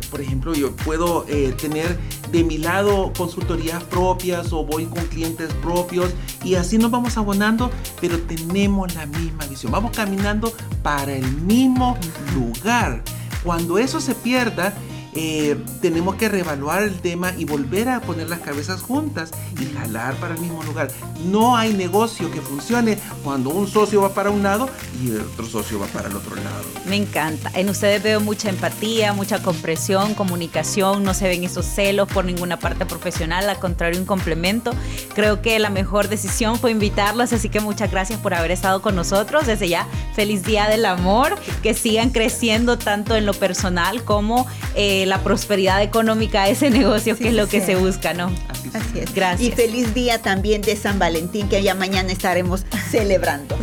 por 0.09 0.19
ejemplo, 0.19 0.53
yo 0.53 0.75
puedo 0.75 1.25
eh, 1.29 1.53
tener 1.57 1.97
de 2.31 2.43
mi 2.43 2.57
lado 2.57 3.13
consultorías 3.15 3.83
propias 3.83 4.51
o 4.51 4.65
voy 4.65 4.85
con 4.85 5.05
clientes 5.05 5.53
propios 5.61 6.09
y 6.43 6.55
así 6.55 6.77
nos 6.77 6.91
vamos 6.91 7.15
abonando, 7.17 7.69
pero 8.01 8.19
tenemos 8.19 8.93
la 8.95 9.05
misma 9.05 9.45
visión, 9.45 9.71
vamos 9.71 9.95
caminando 9.95 10.51
para 10.81 11.13
el 11.13 11.31
mismo 11.43 11.97
lugar. 12.33 13.03
Cuando 13.43 13.77
eso 13.77 14.01
se 14.01 14.15
pierda, 14.15 14.73
eh, 15.15 15.57
tenemos 15.81 16.15
que 16.15 16.29
reevaluar 16.29 16.83
el 16.83 16.99
tema 16.99 17.33
y 17.37 17.45
volver 17.45 17.89
a 17.89 18.01
poner 18.01 18.29
las 18.29 18.39
cabezas 18.39 18.81
juntas 18.81 19.31
y 19.59 19.65
jalar 19.73 20.15
para 20.15 20.35
el 20.35 20.41
mismo 20.41 20.63
lugar. 20.63 20.89
No 21.25 21.57
hay 21.57 21.73
negocio 21.73 22.29
que 22.31 22.41
funcione 22.41 22.97
cuando 23.23 23.49
un 23.49 23.67
socio 23.67 24.01
va 24.01 24.13
para 24.13 24.29
un 24.29 24.43
lado 24.43 24.69
y 25.01 25.09
el 25.11 25.21
otro 25.21 25.47
socio 25.47 25.79
va 25.79 25.87
para 25.87 26.09
el 26.09 26.15
otro 26.15 26.35
lado. 26.35 26.63
Me 26.85 26.95
encanta. 26.95 27.51
En 27.55 27.69
ustedes 27.69 28.03
veo 28.03 28.19
mucha 28.19 28.49
empatía, 28.49 29.13
mucha 29.13 29.41
compresión, 29.41 30.13
comunicación, 30.13 31.03
no 31.03 31.13
se 31.13 31.27
ven 31.27 31.43
esos 31.43 31.65
celos 31.65 32.07
por 32.07 32.25
ninguna 32.25 32.59
parte 32.59 32.85
profesional, 32.85 33.49
al 33.49 33.59
contrario, 33.59 33.99
un 33.99 34.05
complemento. 34.05 34.71
Creo 35.15 35.41
que 35.41 35.57
la 35.59 35.69
mejor 35.69 36.09
decisión 36.09 36.59
fue 36.59 36.71
invitarlos, 36.71 37.33
así 37.33 37.49
que 37.49 37.59
muchas 37.59 37.89
gracias 37.89 38.19
por 38.19 38.33
haber 38.33 38.51
estado 38.51 38.81
con 38.81 38.95
nosotros. 38.95 39.47
Desde 39.47 39.67
ya, 39.67 39.87
feliz 40.13 40.43
Día 40.43 40.67
del 40.67 40.85
Amor, 40.85 41.35
que 41.63 41.73
sigan 41.73 42.11
creciendo 42.11 42.77
tanto 42.77 43.15
en 43.15 43.25
lo 43.25 43.33
personal 43.33 44.03
como... 44.03 44.45
Eh, 44.75 45.06
la 45.07 45.23
prosperidad 45.23 45.81
económica 45.81 46.47
ese 46.47 46.69
negocio 46.69 47.17
que 47.17 47.29
es 47.29 47.33
lo 47.33 47.47
que 47.47 47.61
se 47.61 47.75
busca, 47.75 48.13
¿no? 48.13 48.31
Así 48.73 48.99
es. 48.99 49.13
Gracias. 49.13 49.49
Y 49.49 49.51
feliz 49.51 49.93
día 49.93 50.21
también 50.21 50.61
de 50.61 50.75
San 50.75 50.99
Valentín 50.99 51.49
que 51.49 51.61
ya 51.63 51.75
mañana 51.75 52.11
estaremos 52.11 52.65
celebrando. 52.91 53.55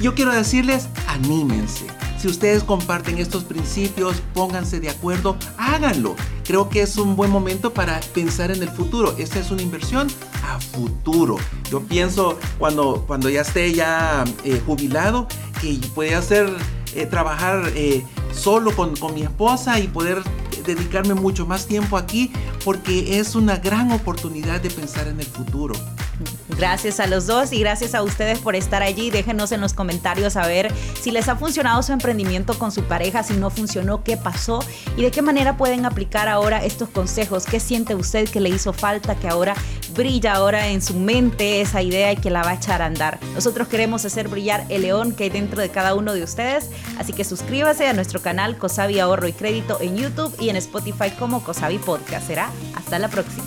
Yo 0.00 0.14
quiero 0.14 0.32
decirles, 0.32 0.88
anímense. 1.06 1.86
Si 2.18 2.26
ustedes 2.26 2.64
comparten 2.64 3.18
estos 3.18 3.44
principios, 3.44 4.20
pónganse 4.34 4.80
de 4.80 4.90
acuerdo, 4.90 5.36
háganlo. 5.56 6.16
Creo 6.44 6.68
que 6.68 6.82
es 6.82 6.96
un 6.96 7.14
buen 7.14 7.30
momento 7.30 7.72
para 7.72 8.00
pensar 8.12 8.50
en 8.50 8.60
el 8.62 8.68
futuro. 8.68 9.14
Esta 9.18 9.38
es 9.38 9.52
una 9.52 9.62
inversión 9.62 10.08
a 10.42 10.58
futuro. 10.58 11.36
Yo 11.70 11.80
pienso 11.80 12.38
cuando, 12.58 13.04
cuando 13.06 13.28
ya 13.28 13.42
esté 13.42 13.72
ya 13.72 14.24
eh, 14.44 14.60
jubilado 14.66 15.28
que 15.60 15.78
puede 15.94 16.16
hacer 16.16 16.50
eh, 16.94 17.06
trabajar 17.06 17.70
eh, 17.76 18.04
solo 18.32 18.74
con, 18.74 18.96
con 18.96 19.14
mi 19.14 19.22
esposa 19.22 19.78
y 19.78 19.86
poder 19.86 20.22
dedicarme 20.74 21.14
mucho 21.14 21.46
más 21.46 21.66
tiempo 21.66 21.96
aquí 21.96 22.30
porque 22.64 23.18
es 23.18 23.34
una 23.34 23.56
gran 23.56 23.92
oportunidad 23.92 24.60
de 24.60 24.70
pensar 24.70 25.08
en 25.08 25.20
el 25.20 25.26
futuro. 25.26 25.74
Gracias 26.56 26.98
a 26.98 27.06
los 27.06 27.26
dos 27.26 27.52
y 27.52 27.60
gracias 27.60 27.94
a 27.94 28.02
ustedes 28.02 28.40
por 28.40 28.56
estar 28.56 28.82
allí. 28.82 29.10
Déjenos 29.10 29.52
en 29.52 29.60
los 29.60 29.74
comentarios 29.74 30.36
a 30.36 30.46
ver 30.46 30.72
si 31.00 31.10
les 31.12 31.28
ha 31.28 31.36
funcionado 31.36 31.82
su 31.82 31.92
emprendimiento 31.92 32.58
con 32.58 32.72
su 32.72 32.82
pareja, 32.82 33.22
si 33.22 33.34
no 33.34 33.50
funcionó, 33.50 34.02
qué 34.02 34.16
pasó 34.16 34.64
y 34.96 35.02
de 35.02 35.10
qué 35.10 35.22
manera 35.22 35.56
pueden 35.56 35.84
aplicar 35.84 36.28
ahora 36.28 36.64
estos 36.64 36.88
consejos. 36.88 37.44
¿Qué 37.44 37.60
siente 37.60 37.94
usted 37.94 38.28
que 38.28 38.40
le 38.40 38.48
hizo 38.48 38.72
falta, 38.72 39.14
que 39.14 39.28
ahora 39.28 39.54
brilla 39.94 40.34
ahora 40.34 40.68
en 40.68 40.82
su 40.82 40.94
mente 40.94 41.60
esa 41.60 41.82
idea 41.82 42.12
y 42.12 42.16
que 42.16 42.30
la 42.30 42.42
va 42.42 42.50
a 42.50 42.54
echar 42.54 42.82
a 42.82 42.86
andar? 42.86 43.20
Nosotros 43.34 43.68
queremos 43.68 44.04
hacer 44.04 44.28
brillar 44.28 44.64
el 44.68 44.82
león 44.82 45.12
que 45.12 45.24
hay 45.24 45.30
dentro 45.30 45.60
de 45.60 45.68
cada 45.68 45.94
uno 45.94 46.12
de 46.12 46.24
ustedes, 46.24 46.70
así 46.98 47.12
que 47.12 47.22
suscríbase 47.22 47.86
a 47.86 47.92
nuestro 47.92 48.20
canal 48.20 48.58
Cosavi 48.58 48.98
Ahorro 48.98 49.28
y 49.28 49.32
Crédito 49.32 49.78
en 49.80 49.96
YouTube 49.96 50.34
y 50.40 50.48
en 50.48 50.56
Spotify 50.56 51.10
como 51.16 51.44
Cosavi 51.44 51.78
Podcast. 51.78 52.26
Será 52.26 52.50
hasta 52.74 52.98
la 52.98 53.08
próxima. 53.08 53.46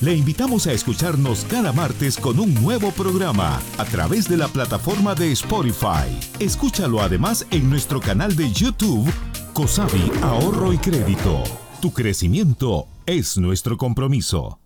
Le 0.00 0.14
invitamos 0.14 0.66
a 0.66 0.72
escucharnos 0.72 1.44
cada 1.44 1.72
martes 1.72 2.16
con 2.16 2.40
un 2.40 2.54
nuevo 2.54 2.90
programa 2.92 3.60
a 3.76 3.84
través 3.84 4.28
de 4.28 4.38
la 4.38 4.48
plataforma 4.48 5.14
de 5.14 5.30
Spotify. 5.32 6.08
Escúchalo 6.38 7.02
además 7.02 7.46
en 7.50 7.68
nuestro 7.68 8.00
canal 8.00 8.34
de 8.34 8.50
YouTube, 8.50 9.12
Cosavi 9.52 10.10
Ahorro 10.22 10.72
y 10.72 10.78
Crédito. 10.78 11.42
Tu 11.82 11.92
crecimiento 11.92 12.86
es 13.04 13.36
nuestro 13.36 13.76
compromiso. 13.76 14.59